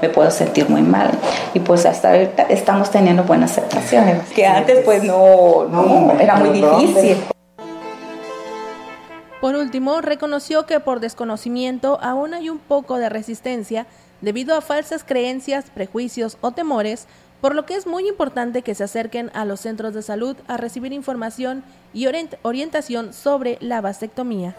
me 0.00 0.10
puedo 0.10 0.30
sentir 0.30 0.70
muy 0.70 0.82
mal 0.82 1.10
y 1.54 1.58
pues 1.58 1.86
hasta 1.86 2.12
ahorita 2.12 2.44
estamos 2.44 2.88
teniendo 2.88 3.24
buenas 3.24 3.58
aceptaciones, 3.58 4.28
que 4.28 4.46
antes 4.46 4.78
pues 4.84 5.02
no, 5.02 5.66
no 5.68 6.12
era 6.20 6.36
muy 6.36 6.50
difícil. 6.50 7.16
Por 9.42 9.56
último, 9.56 10.00
reconoció 10.00 10.66
que 10.66 10.78
por 10.78 11.00
desconocimiento 11.00 11.98
aún 12.00 12.32
hay 12.32 12.48
un 12.48 12.60
poco 12.60 12.98
de 12.98 13.08
resistencia 13.08 13.88
debido 14.20 14.54
a 14.54 14.60
falsas 14.60 15.02
creencias, 15.02 15.64
prejuicios 15.68 16.38
o 16.42 16.52
temores, 16.52 17.08
por 17.40 17.56
lo 17.56 17.66
que 17.66 17.74
es 17.74 17.88
muy 17.88 18.06
importante 18.06 18.62
que 18.62 18.76
se 18.76 18.84
acerquen 18.84 19.32
a 19.34 19.44
los 19.44 19.58
centros 19.58 19.94
de 19.94 20.02
salud 20.02 20.36
a 20.46 20.58
recibir 20.58 20.92
información 20.92 21.64
y 21.92 22.06
orientación 22.42 23.12
sobre 23.12 23.58
la 23.60 23.80
vasectomía. 23.80 24.54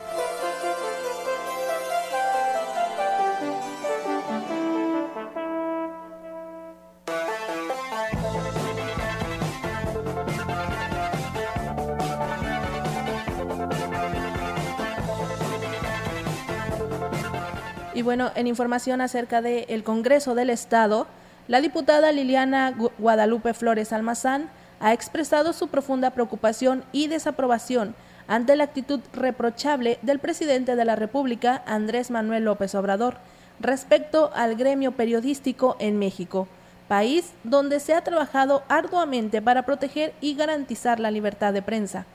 Y 17.95 18.01
bueno, 18.01 18.31
en 18.35 18.47
información 18.47 19.01
acerca 19.01 19.41
del 19.41 19.83
Congreso 19.83 20.33
del 20.33 20.49
Estado, 20.49 21.05
la 21.47 21.61
diputada 21.61 22.11
Liliana 22.11 22.73
Guadalupe 22.97 23.53
Flores 23.53 23.93
Almazán 23.93 24.49
ha 24.79 24.93
expresado 24.93 25.53
su 25.53 25.67
profunda 25.67 26.09
preocupación 26.09 26.83
y 26.91 27.07
desaprobación 27.07 27.93
ante 28.27 28.55
la 28.55 28.63
actitud 28.63 28.99
reprochable 29.13 29.99
del 30.01 30.17
presidente 30.17 30.75
de 30.75 30.85
la 30.85 30.95
República, 30.95 31.61
Andrés 31.67 32.09
Manuel 32.09 32.45
López 32.45 32.73
Obrador, 32.73 33.17
respecto 33.59 34.31
al 34.33 34.55
gremio 34.55 34.93
periodístico 34.93 35.75
en 35.79 35.99
México, 35.99 36.47
país 36.87 37.33
donde 37.43 37.79
se 37.79 37.93
ha 37.93 38.03
trabajado 38.03 38.63
arduamente 38.69 39.41
para 39.41 39.65
proteger 39.65 40.13
y 40.19 40.33
garantizar 40.33 40.99
la 40.99 41.11
libertad 41.11 41.53
de 41.53 41.61
prensa 41.61 42.07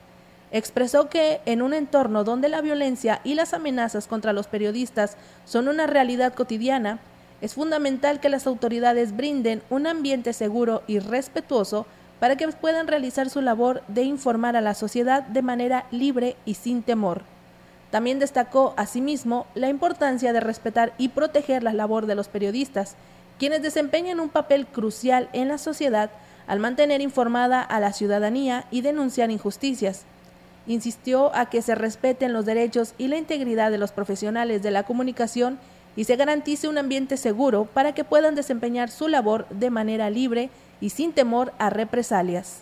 expresó 0.51 1.09
que 1.09 1.41
en 1.45 1.61
un 1.61 1.73
entorno 1.73 2.23
donde 2.23 2.49
la 2.49 2.61
violencia 2.61 3.21
y 3.23 3.35
las 3.35 3.53
amenazas 3.53 4.07
contra 4.07 4.33
los 4.33 4.47
periodistas 4.47 5.15
son 5.45 5.67
una 5.67 5.87
realidad 5.87 6.33
cotidiana, 6.33 6.99
es 7.41 7.53
fundamental 7.53 8.19
que 8.19 8.29
las 8.29 8.47
autoridades 8.47 9.15
brinden 9.15 9.61
un 9.69 9.87
ambiente 9.87 10.33
seguro 10.33 10.83
y 10.87 10.99
respetuoso 10.99 11.85
para 12.19 12.35
que 12.35 12.47
puedan 12.49 12.87
realizar 12.87 13.29
su 13.29 13.41
labor 13.41 13.81
de 13.87 14.03
informar 14.03 14.57
a 14.57 14.61
la 14.61 14.73
sociedad 14.73 15.23
de 15.23 15.41
manera 15.41 15.85
libre 15.91 16.35
y 16.45 16.55
sin 16.55 16.83
temor. 16.83 17.21
También 17.91 18.19
destacó 18.19 18.73
asimismo 18.75 19.47
la 19.55 19.69
importancia 19.69 20.33
de 20.33 20.41
respetar 20.41 20.93
y 20.97 21.09
proteger 21.09 21.63
la 21.63 21.73
labor 21.73 22.07
de 22.07 22.15
los 22.15 22.27
periodistas, 22.27 22.95
quienes 23.39 23.61
desempeñan 23.61 24.19
un 24.19 24.29
papel 24.29 24.67
crucial 24.67 25.29
en 25.31 25.47
la 25.47 25.57
sociedad 25.57 26.11
al 26.45 26.59
mantener 26.59 26.99
informada 26.99 27.61
a 27.61 27.79
la 27.79 27.93
ciudadanía 27.93 28.65
y 28.69 28.81
denunciar 28.81 29.31
injusticias 29.31 30.05
insistió 30.69 31.35
a 31.35 31.47
que 31.49 31.63
se 31.63 31.73
respeten 31.73 32.31
los 32.31 32.45
derechos 32.45 32.93
y 32.99 33.07
la 33.07 33.17
integridad 33.17 33.71
de 33.71 33.79
los 33.79 33.91
profesionales 33.91 34.61
de 34.61 34.69
la 34.69 34.83
comunicación 34.83 35.57
y 35.95 36.03
se 36.03 36.15
garantice 36.15 36.67
un 36.67 36.77
ambiente 36.77 37.17
seguro 37.17 37.65
para 37.65 37.93
que 37.93 38.03
puedan 38.03 38.35
desempeñar 38.35 38.91
su 38.91 39.07
labor 39.07 39.47
de 39.49 39.71
manera 39.71 40.11
libre 40.11 40.51
y 40.79 40.91
sin 40.91 41.11
temor 41.11 41.53
a 41.57 41.71
represalias. 41.71 42.61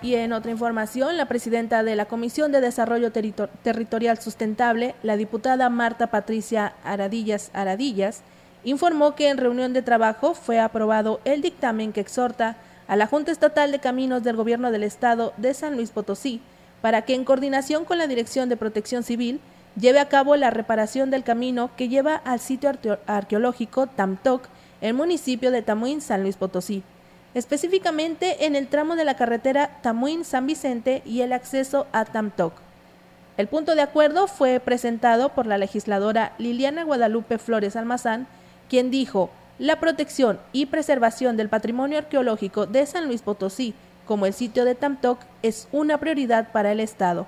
Y 0.00 0.14
en 0.14 0.32
otra 0.32 0.52
información, 0.52 1.16
la 1.16 1.26
presidenta 1.26 1.82
de 1.82 1.96
la 1.96 2.04
Comisión 2.04 2.52
de 2.52 2.60
Desarrollo 2.60 3.10
Territorial 3.10 4.18
Sustentable, 4.18 4.94
la 5.02 5.16
diputada 5.16 5.68
Marta 5.70 6.08
Patricia 6.08 6.74
Aradillas 6.84 7.50
Aradillas, 7.52 8.22
informó 8.62 9.16
que 9.16 9.28
en 9.28 9.38
reunión 9.38 9.72
de 9.72 9.82
trabajo 9.82 10.34
fue 10.34 10.60
aprobado 10.60 11.20
el 11.24 11.42
dictamen 11.42 11.92
que 11.92 12.00
exhorta 12.00 12.56
a 12.88 12.96
la 12.96 13.06
Junta 13.06 13.32
Estatal 13.32 13.72
de 13.72 13.78
Caminos 13.78 14.22
del 14.22 14.36
Gobierno 14.36 14.70
del 14.70 14.82
Estado 14.82 15.32
de 15.36 15.54
San 15.54 15.76
Luis 15.76 15.90
Potosí 15.90 16.40
para 16.82 17.02
que 17.02 17.14
en 17.14 17.24
coordinación 17.24 17.84
con 17.84 17.98
la 17.98 18.06
Dirección 18.06 18.48
de 18.48 18.56
Protección 18.56 19.02
Civil 19.02 19.40
lleve 19.80 20.00
a 20.00 20.08
cabo 20.08 20.36
la 20.36 20.50
reparación 20.50 21.10
del 21.10 21.24
camino 21.24 21.70
que 21.76 21.88
lleva 21.88 22.16
al 22.16 22.40
sitio 22.40 22.70
arqueológico 23.06 23.86
Tamtoc, 23.86 24.48
el 24.80 24.94
municipio 24.94 25.50
de 25.50 25.62
Tamuín, 25.62 26.00
San 26.00 26.22
Luis 26.22 26.36
Potosí, 26.36 26.82
específicamente 27.32 28.46
en 28.46 28.54
el 28.54 28.68
tramo 28.68 28.96
de 28.96 29.04
la 29.04 29.16
carretera 29.16 29.78
Tamuín-San 29.82 30.46
Vicente 30.46 31.02
y 31.04 31.22
el 31.22 31.32
acceso 31.32 31.86
a 31.92 32.04
Tamtoc. 32.04 32.52
El 33.36 33.48
punto 33.48 33.74
de 33.74 33.82
acuerdo 33.82 34.28
fue 34.28 34.60
presentado 34.60 35.30
por 35.30 35.46
la 35.46 35.58
legisladora 35.58 36.34
Liliana 36.38 36.84
Guadalupe 36.84 37.38
Flores 37.38 37.74
Almazán, 37.74 38.28
quien 38.68 38.90
dijo, 38.90 39.30
la 39.58 39.78
protección 39.78 40.40
y 40.52 40.66
preservación 40.66 41.36
del 41.36 41.48
patrimonio 41.48 41.98
arqueológico 41.98 42.66
de 42.66 42.86
San 42.86 43.06
Luis 43.06 43.22
Potosí, 43.22 43.74
como 44.06 44.26
el 44.26 44.34
sitio 44.34 44.64
de 44.64 44.74
Tamtoc, 44.74 45.20
es 45.42 45.68
una 45.70 45.98
prioridad 45.98 46.50
para 46.50 46.72
el 46.72 46.80
Estado. 46.80 47.26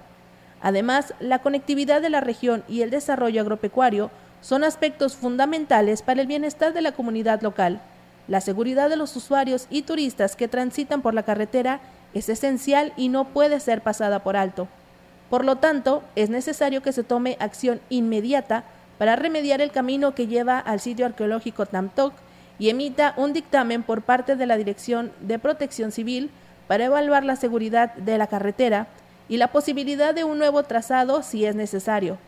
Además, 0.60 1.14
la 1.20 1.38
conectividad 1.38 2.02
de 2.02 2.10
la 2.10 2.20
región 2.20 2.64
y 2.68 2.82
el 2.82 2.90
desarrollo 2.90 3.40
agropecuario 3.40 4.10
son 4.40 4.64
aspectos 4.64 5.14
fundamentales 5.14 6.02
para 6.02 6.20
el 6.20 6.26
bienestar 6.26 6.72
de 6.72 6.82
la 6.82 6.92
comunidad 6.92 7.42
local. 7.42 7.80
La 8.28 8.40
seguridad 8.40 8.88
de 8.90 8.96
los 8.96 9.14
usuarios 9.14 9.66
y 9.70 9.82
turistas 9.82 10.34
que 10.34 10.48
transitan 10.48 11.02
por 11.02 11.14
la 11.14 11.22
carretera 11.22 11.80
es 12.12 12.28
esencial 12.28 12.92
y 12.96 13.08
no 13.08 13.26
puede 13.26 13.60
ser 13.60 13.82
pasada 13.82 14.24
por 14.24 14.36
alto. 14.36 14.66
Por 15.30 15.44
lo 15.44 15.56
tanto, 15.56 16.02
es 16.16 16.30
necesario 16.30 16.82
que 16.82 16.92
se 16.92 17.04
tome 17.04 17.36
acción 17.40 17.80
inmediata 17.88 18.64
para 18.98 19.16
remediar 19.16 19.60
el 19.60 19.70
camino 19.70 20.14
que 20.14 20.26
lleva 20.26 20.58
al 20.58 20.80
sitio 20.80 21.06
arqueológico 21.06 21.66
Tamtoc 21.66 22.14
y 22.58 22.70
emita 22.70 23.14
un 23.16 23.32
dictamen 23.32 23.82
por 23.82 24.02
parte 24.02 24.36
de 24.36 24.46
la 24.46 24.56
Dirección 24.56 25.12
de 25.20 25.38
Protección 25.38 25.92
Civil 25.92 26.30
para 26.66 26.84
evaluar 26.84 27.24
la 27.24 27.36
seguridad 27.36 27.94
de 27.94 28.18
la 28.18 28.26
carretera 28.26 28.86
y 29.28 29.36
la 29.36 29.52
posibilidad 29.52 30.14
de 30.14 30.24
un 30.24 30.38
nuevo 30.38 30.62
trazado 30.62 31.22
si 31.22 31.44
es 31.44 31.54
necesario. 31.54 32.18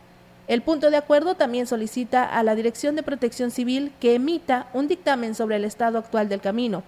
El 0.47 0.61
punto 0.61 0.89
de 0.89 0.97
acuerdo 0.97 1.35
también 1.35 1.67
solicita 1.67 2.23
a 2.23 2.43
la 2.43 2.55
Dirección 2.55 2.95
de 2.95 3.03
Protección 3.03 3.51
Civil 3.51 3.91
que 3.99 4.15
emita 4.15 4.67
un 4.73 4.87
dictamen 4.87 5.35
sobre 5.35 5.57
el 5.57 5.65
estado 5.65 5.99
actual 5.99 6.27
del 6.27 6.41
camino, 6.41 6.83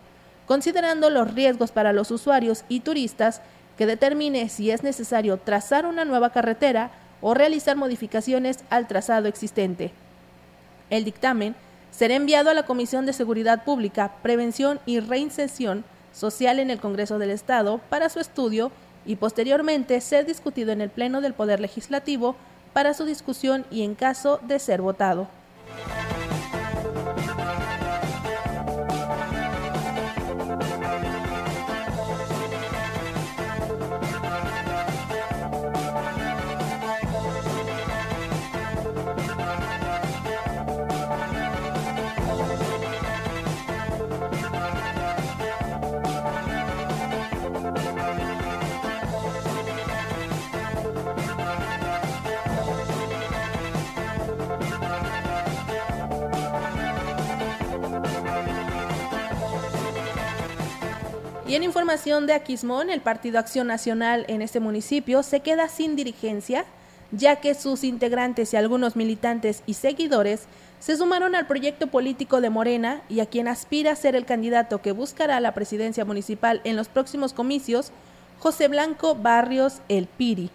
considerando 0.47 1.09
los 1.09 1.34
riesgos 1.34 1.71
para 1.71 1.93
los 1.93 2.09
usuarios 2.11 2.63
y 2.69 2.79
turistas 2.79 3.41
que 3.77 3.86
determine 3.86 4.49
si 4.49 4.71
es 4.71 4.84
necesario 4.84 5.38
trazar 5.38 5.86
una 5.86 6.05
nueva 6.05 6.32
carretera 6.32 6.91
o 7.22 7.34
realizar 7.34 7.78
modificaciones 7.78 8.59
al 8.69 8.88
trazado 8.88 9.28
existente. 9.28 9.91
El 10.89 11.05
dictamen 11.05 11.55
será 11.91 12.15
enviado 12.15 12.49
a 12.49 12.53
la 12.53 12.63
Comisión 12.63 13.05
de 13.05 13.13
Seguridad 13.13 13.63
Pública, 13.63 14.13
Prevención 14.22 14.80
y 14.86 14.99
Reinserción 14.99 15.84
Social 16.13 16.59
en 16.59 16.69
el 16.69 16.80
Congreso 16.80 17.19
del 17.19 17.30
Estado 17.30 17.80
para 17.89 18.09
su 18.09 18.19
estudio 18.19 18.72
y 19.05 19.15
posteriormente 19.15 19.99
ser 20.01 20.26
discutido 20.26 20.72
en 20.72 20.82
el 20.82 20.89
Pleno 20.89 21.22
del 21.22 21.34
Poder 21.34 21.59
Legislativo 21.59 22.36
para 22.74 22.93
su 22.93 23.05
discusión 23.05 23.65
y 23.72 23.84
en 23.84 23.95
caso 23.95 24.39
de 24.43 24.59
ser 24.59 24.82
votado. 24.82 25.28
Y 61.52 61.56
en 61.56 61.64
información 61.64 62.28
de 62.28 62.34
Aquismón, 62.34 62.89
el 62.89 63.02
Partido 63.02 63.38
Acción 63.38 63.68
Nacional 63.68 64.24
en 64.30 64.41
este 64.41 64.62
municipio 64.62 65.22
se 65.22 65.41
queda 65.41 65.68
sin 65.68 65.97
dirigencia, 65.97 66.64
ya 67.12 67.41
que 67.41 67.56
sus 67.56 67.84
integrantes 67.84 68.54
y 68.54 68.56
algunos 68.56 68.95
militantes 68.95 69.62
y 69.66 69.74
seguidores 69.74 70.45
se 70.80 70.95
sumaron 70.95 71.36
al 71.36 71.47
proyecto 71.47 71.88
político 71.88 72.39
de 72.39 72.49
Morena 72.49 73.02
y 73.10 73.20
a 73.20 73.26
quien 73.26 73.49
aspira 73.49 73.91
a 73.91 73.95
ser 73.97 74.16
el 74.16 74.24
candidato 74.24 74.82
que 74.82 74.93
buscará 74.93 75.41
la 75.41 75.54
presidencia 75.54 76.06
municipal 76.06 76.62
en 76.64 76.78
los 76.78 76.88
próximos 76.88 77.34
comicios, 77.34 77.91
José 78.39 78.70
Blanco 78.70 79.16
Barrios 79.16 79.82
El 79.89 80.08
Piri. 80.08 80.52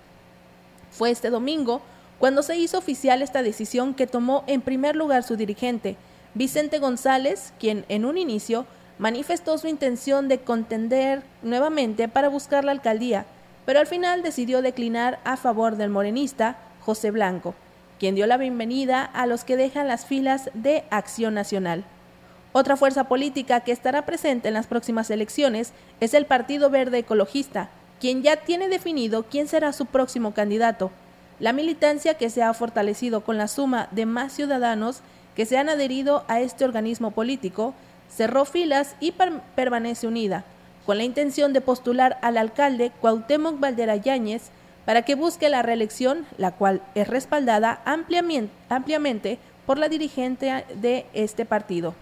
Fue 0.91 1.11
este 1.11 1.29
domingo 1.29 1.83
cuando 2.19 2.43
se 2.43 2.57
hizo 2.57 2.79
oficial 2.79 3.21
esta 3.21 3.43
decisión 3.43 3.93
que 3.93 4.07
tomó 4.07 4.45
en 4.47 4.63
primer 4.63 4.97
lugar 4.97 5.25
su 5.25 5.37
dirigente, 5.37 5.99
Vicente 6.33 6.79
González, 6.79 7.53
quien 7.59 7.85
en 7.91 8.07
un 8.07 8.17
inicio 8.17 8.65
manifestó 8.99 9.59
su 9.59 9.69
intención 9.69 10.29
de 10.29 10.41
contender 10.41 11.23
nuevamente 11.43 12.09
para 12.09 12.29
buscar 12.29 12.65
la 12.65 12.73
alcaldía, 12.73 13.27
pero 13.65 13.81
al 13.81 13.87
final 13.87 14.23
decidió 14.23 14.63
declinar 14.63 15.19
a 15.25 15.37
favor 15.37 15.77
del 15.77 15.91
morenista 15.91 16.57
José 16.81 17.11
Blanco 17.11 17.55
quien 17.99 18.15
dio 18.15 18.27
la 18.27 18.37
bienvenida 18.37 19.03
a 19.03 19.27
los 19.27 19.45
que 19.45 19.57
dejan 19.57 19.89
las 19.89 20.07
filas 20.07 20.51
de 20.55 20.85
Acción 20.91 21.35
Nacional. 21.35 21.85
Otra 22.53 22.77
fuerza 22.77 23.05
política 23.05 23.61
que 23.61 23.73
estará 23.73 24.07
presente 24.07 24.49
en 24.49 24.55
las 24.55 24.67
próximas 24.67 25.11
elecciones 25.11 25.73
es 26.01 26.15
el 26.15 26.27
Partido 26.27 26.71
Verde 26.71 26.99
Ecologista, 26.99 27.71
quien 28.01 28.23
ya 28.23 28.37
tiene 28.37 28.69
definido 28.69 29.25
quién 29.25 29.49
será 29.49 29.73
su 29.73 29.87
próximo 29.87 30.33
candidato. 30.33 30.91
La 31.39 31.53
militancia 31.53 32.15
que 32.15 32.31
se 32.31 32.43
ha 32.43 32.53
fortalecido 32.55 33.23
con 33.23 33.37
la 33.37 33.49
suma 33.49 33.89
de 33.91 34.07
más 34.07 34.33
ciudadanos 34.33 35.01
que 35.35 35.45
se 35.45 35.59
han 35.59 35.69
adherido 35.69 36.25
a 36.29 36.41
este 36.41 36.65
organismo 36.65 37.11
político, 37.11 37.75
cerró 38.11 38.45
filas 38.45 38.97
y 39.01 39.13
permanece 39.55 40.07
unida, 40.07 40.45
con 40.85 40.99
la 40.99 41.05
intención 41.05 41.53
de 41.53 41.61
postular 41.61 42.19
al 42.23 42.37
alcalde 42.37 42.93
Cuauhtémoc 43.01 43.59
Valdera 43.61 43.97
Yáñez 43.97 44.51
para 44.85 45.03
que 45.03 45.17
busque 45.17 45.49
la 45.49 45.63
reelección, 45.63 46.27
la 46.39 46.53
cual 46.53 46.81
es 46.95 47.09
respaldada 47.09 47.83
ampliamente, 47.85 49.39
por 49.67 49.79
la 49.79 49.89
dirigente 49.89 50.65
de 50.77 51.07
este 51.13 51.45
partido. 51.45 51.95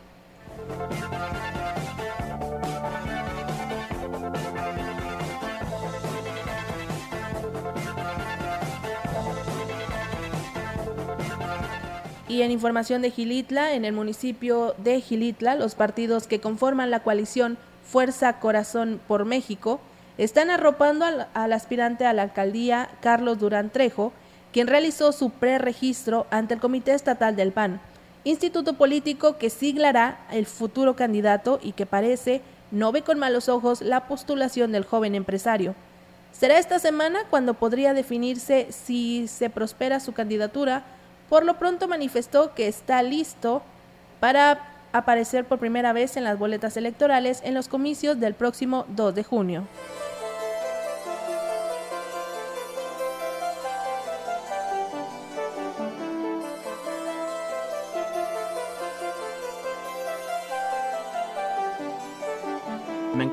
Y 12.35 12.43
en 12.43 12.51
información 12.51 13.01
de 13.01 13.13
Gilitla, 13.13 13.75
en 13.75 13.85
el 13.85 13.93
municipio 13.93 14.75
de 14.79 15.01
Gilitla, 15.01 15.55
los 15.55 15.77
partidos 15.77 16.27
que 16.27 16.41
conforman 16.41 16.91
la 16.91 16.99
coalición 16.99 17.59
Fuerza 17.85 18.41
Corazón 18.41 19.01
por 19.07 19.25
México 19.25 19.81
están 20.19 20.51
arropando 20.51 21.05
al, 21.05 21.53
aspirante 21.53 22.07
a 22.07 22.13
la 22.13 22.23
alcaldía 22.23 22.89
Carlos 23.01 23.39
Durán 23.39 23.71
Trejo, 23.71 24.13
quien 24.53 24.67
realizó 24.67 25.13
su 25.13 25.31
preregistro 25.31 26.27
ante 26.33 26.55
el 26.55 26.61
Comité 26.61 26.93
Estatal 26.93 27.37
del 27.37 27.53
PAN, 27.53 27.81
instituto 28.25 28.73
político 28.75 29.39
que 29.39 29.49
siglará 29.49 30.27
el 30.33 30.47
futuro 30.47 30.97
candidato 30.97 31.61
y 31.63 31.71
que 31.71 31.87
parece 31.87 32.41
no 32.73 32.91
ve 32.91 33.03
con 33.03 33.21
malos 33.21 33.49
ojos 33.49 33.81
la 33.81 34.09
postulación 34.09 34.73
del 34.73 34.85
joven 34.85 35.15
empresario. 35.15 35.77
Será 36.33 36.59
esta 36.59 36.81
semana 36.81 37.21
cuando 37.31 37.55
podría 37.55 37.95
definirse 37.95 38.67
si 38.73 39.29
se 39.29 39.51
prospera 39.51 40.01
su 40.01 40.15
candidatura. 40.15 40.85
Por 41.29 41.45
lo 41.45 41.59
pronto 41.59 41.89
manifestó 41.89 42.55
que 42.55 42.69
está 42.69 43.03
listo 43.03 43.63
para 44.21 44.75
aparecer 44.93 45.45
por 45.45 45.59
primera 45.59 45.93
vez 45.93 46.17
en 46.17 46.25
las 46.25 46.39
boletas 46.39 46.77
electorales 46.77 47.41
en 47.45 47.55
los 47.55 47.69
comicios 47.69 48.21
del 48.21 48.35
próximo 48.35 48.87
2 48.91 49.15
de 49.15 49.25
junio. 49.25 49.65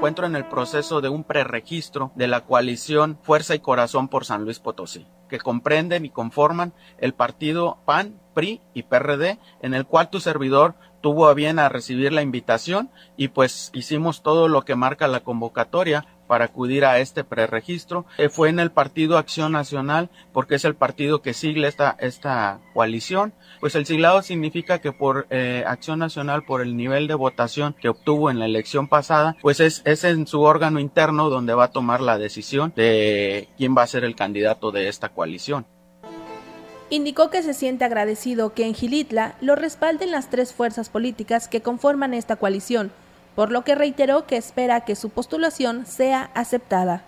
Encuentro 0.02 0.26
en 0.26 0.36
el 0.36 0.46
proceso 0.46 1.00
de 1.00 1.10
un 1.10 1.24
preregistro 1.24 2.12
de 2.16 2.28
la 2.28 2.44
coalición 2.44 3.20
Fuerza 3.22 3.54
y 3.54 3.60
Corazón 3.60 4.08
por 4.08 4.26
San 4.26 4.46
Luis 4.46 4.58
Potosí, 4.58 5.06
que 5.30 5.38
comprenden 5.38 6.06
y 6.06 6.10
conforman 6.10 6.74
el 6.98 7.14
partido 7.14 7.78
PAN, 7.86 8.20
PRI 8.34 8.62
y 8.74 8.82
PRD, 8.82 9.38
en 9.62 9.76
el 9.76 9.86
cual 9.86 10.10
tu 10.10 10.20
servidor 10.20 10.74
tuvo 11.02 11.28
a 11.28 11.36
bien 11.36 11.60
a 11.60 11.70
recibir 11.70 12.12
la 12.14 12.24
invitación 12.24 12.90
y 13.16 13.28
pues 13.28 13.70
hicimos 13.76 14.24
todo 14.24 14.48
lo 14.48 14.64
que 14.64 14.76
marca 14.76 15.08
la 15.08 15.20
convocatoria 15.20 16.08
para 16.32 16.46
acudir 16.46 16.86
a 16.86 17.00
este 17.00 17.26
preregistro. 17.26 18.06
Eh, 18.18 18.30
fue 18.30 18.48
en 18.48 18.62
el 18.62 18.72
Partido 18.72 19.18
Acción 19.18 19.52
Nacional 19.52 20.10
porque 20.32 20.56
es 20.56 20.64
el 20.64 20.76
partido 20.76 21.22
que 21.22 21.34
sigle 21.34 21.68
esta, 21.68 21.98
esta 22.00 22.62
coalición. 22.74 23.34
Pues 23.60 23.76
el 23.76 23.86
siglado 23.86 24.22
significa 24.22 24.80
que 24.80 24.94
por 24.94 25.28
eh, 25.30 25.66
Acción 25.68 26.00
Nacional, 26.00 26.46
por 26.46 26.62
el 26.62 26.78
nivel 26.78 27.10
de 27.10 27.16
votación 27.16 27.76
que 27.78 27.90
obtuvo 27.90 28.32
en 28.32 28.40
la 28.40 28.46
elección 28.46 28.88
pasada, 28.88 29.36
pues 29.42 29.60
es, 29.60 29.82
es 29.84 30.06
en 30.06 30.26
su 30.26 30.40
órgano 30.40 30.80
interno 30.80 31.30
donde 31.30 31.54
va 31.54 31.66
a 31.66 31.72
tomar 31.72 32.00
la 32.00 32.18
decisión 32.18 32.72
de 32.78 33.50
quién 33.58 33.76
va 33.78 33.84
a 33.84 33.88
ser 33.88 34.06
el 34.06 34.16
candidato 34.16 34.72
de 34.72 34.88
esta 34.88 35.10
coalición. 35.10 35.66
Indicó 36.90 37.30
que 37.30 37.44
se 37.44 37.54
siente 37.54 37.84
agradecido 37.84 38.54
que 38.54 38.66
en 38.66 38.74
Gilitla 38.74 39.36
lo 39.42 39.58
respalden 39.58 40.12
las 40.12 40.30
tres 40.30 40.54
fuerzas 40.54 40.88
políticas 40.88 41.50
que 41.50 41.62
conforman 41.62 42.14
esta 42.14 42.38
coalición, 42.38 42.94
por 43.36 43.52
lo 43.52 43.64
que 43.64 43.76
reiteró 43.76 44.26
que 44.26 44.38
espera 44.38 44.82
que 44.82 44.96
su 44.96 45.10
postulación 45.10 45.86
sea 45.86 46.30
aceptada. 46.34 47.04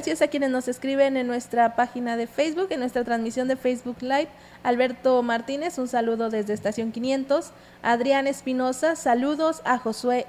Gracias 0.00 0.22
a 0.22 0.28
quienes 0.28 0.48
nos 0.48 0.66
escriben 0.66 1.18
en 1.18 1.26
nuestra 1.26 1.76
página 1.76 2.16
de 2.16 2.26
Facebook, 2.26 2.68
en 2.70 2.80
nuestra 2.80 3.04
transmisión 3.04 3.48
de 3.48 3.56
Facebook 3.56 3.98
Live. 4.00 4.28
Alberto 4.62 5.22
Martínez, 5.22 5.76
un 5.76 5.88
saludo 5.88 6.30
desde 6.30 6.54
Estación 6.54 6.90
500. 6.90 7.50
Adrián 7.82 8.26
Espinosa, 8.26 8.96
saludos 8.96 9.60
a 9.66 9.76
Josué 9.76 10.24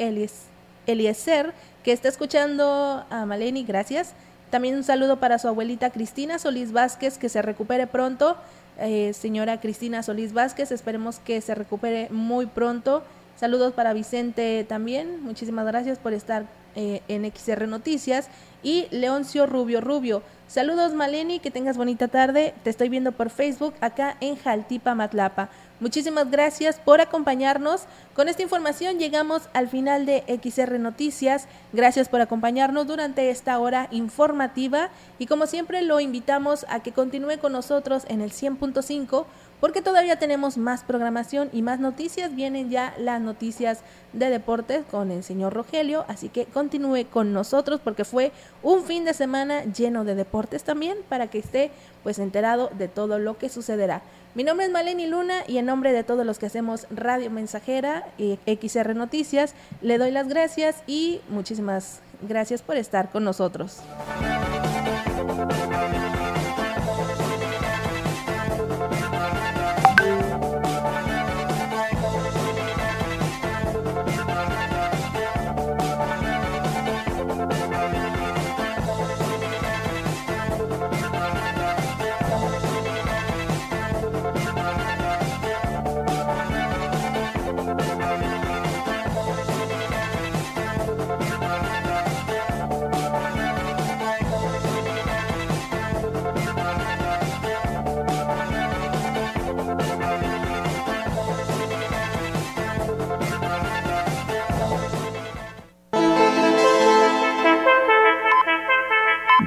Eliezer, 0.88 1.53
que 1.86 1.93
está 1.93 2.09
escuchando 2.09 3.05
a 3.09 3.26
Maleni, 3.26 3.63
gracias. 3.63 4.11
También 4.49 4.76
un 4.76 4.84
saludo 4.84 5.22
para 5.22 5.39
su 5.39 5.47
abuelita 5.47 5.89
Cristina 5.89 6.38
Solís 6.38 6.74
Vázquez, 6.74 7.17
que 7.17 7.30
se 7.30 7.41
recupere 7.41 7.88
pronto. 7.88 8.36
Eh, 8.78 9.13
señora 9.13 9.61
Cristina 9.61 10.03
Solís 10.03 10.34
Vázquez, 10.34 10.74
esperemos 10.74 11.19
que 11.19 11.39
se 11.39 11.55
recupere 11.55 12.09
muy 12.09 12.45
pronto. 12.45 13.03
Saludos 13.38 13.72
para 13.72 13.93
Vicente 13.93 14.65
también, 14.67 15.24
muchísimas 15.24 15.65
gracias 15.65 15.97
por 15.97 16.11
estar 16.11 16.45
eh, 16.76 17.01
en 17.07 17.26
XR 17.26 17.67
Noticias 17.67 18.28
y 18.64 18.88
Leoncio 18.91 19.45
Rubio 19.45 19.82
Rubio. 19.82 20.22
Saludos 20.47 20.93
Maleni, 20.93 21.39
que 21.39 21.49
tengas 21.49 21.78
bonita 21.78 22.09
tarde. 22.09 22.53
Te 22.64 22.70
estoy 22.70 22.89
viendo 22.89 23.14
por 23.14 23.30
Facebook 23.30 23.74
acá 23.80 24.18
en 24.20 24.36
Jaltipa, 24.36 24.95
Matlapa. 24.95 25.49
Muchísimas 25.80 26.30
gracias 26.30 26.78
por 26.78 26.99
acompañarnos. 26.99 27.86
Con 28.14 28.28
esta 28.28 28.43
información 28.43 28.99
llegamos 28.99 29.43
al 29.53 29.70
final 29.70 30.05
de 30.05 30.24
XR 30.28 30.78
Noticias. 30.78 31.47
Gracias 31.72 32.09
por 32.09 32.20
acompañarnos 32.20 32.86
durante 32.86 33.30
esta 33.30 33.57
hora 33.59 33.88
informativa 33.91 34.89
y 35.20 35.26
como 35.26 35.47
siempre 35.47 35.82
lo 35.82 36.01
invitamos 36.01 36.66
a 36.70 36.82
que 36.82 36.91
continúe 36.91 37.39
con 37.39 37.53
nosotros 37.53 38.03
en 38.09 38.20
el 38.20 38.32
100.5 38.32 39.26
porque 39.62 39.82
todavía 39.82 40.18
tenemos 40.18 40.57
más 40.57 40.84
programación 40.84 41.49
y 41.53 41.62
más 41.62 41.80
noticias. 41.80 42.36
Vienen 42.36 42.70
ya 42.70 42.93
las 42.97 43.22
noticias 43.22 43.80
de 44.12 44.30
deportes 44.30 44.84
con 44.91 45.12
el 45.12 45.24
señor 45.24 45.53
Rogelio, 45.53 46.03
así 46.09 46.28
que 46.28 46.45
continúe 46.45 47.05
con 47.09 47.32
nosotros 47.32 47.80
porque 47.82 48.03
fue 48.03 48.34
un 48.64 48.84
fin 48.84 49.05
de 49.05 49.14
semana 49.14 49.64
lleno 49.64 50.03
de 50.03 50.16
deportes 50.16 50.64
también 50.64 50.97
para 51.07 51.28
que 51.28 51.39
esté 51.39 51.72
pues 52.03 52.20
enterado 52.20 52.70
de 52.78 52.89
todo 52.89 53.20
lo 53.20 53.38
que 53.38 53.47
sucederá. 53.47 54.01
Mi 54.34 54.43
nombre 54.43 54.66
es 54.66 54.72
Maleni 54.72 55.07
Luna 55.07 55.43
y 55.47 55.57
en 55.57 55.66
nombre 55.66 55.93
de 55.93 56.03
todos 56.03 56.26
los 56.26 56.39
que 56.39 56.47
hacemos 56.47 56.88
Radio 56.89 57.30
Mensajera 57.30 58.07
y 58.18 58.39
XR 58.45 58.95
Noticias, 58.95 59.53
le 59.82 59.97
doy 59.97 60.09
las 60.09 60.28
gracias 60.28 60.84
y 60.88 61.22
muchísimas 61.30 61.99
gracias 62.22 62.62
por 62.62 62.78
estar 62.78 63.12
con 63.12 63.24
nosotros. 63.24 63.82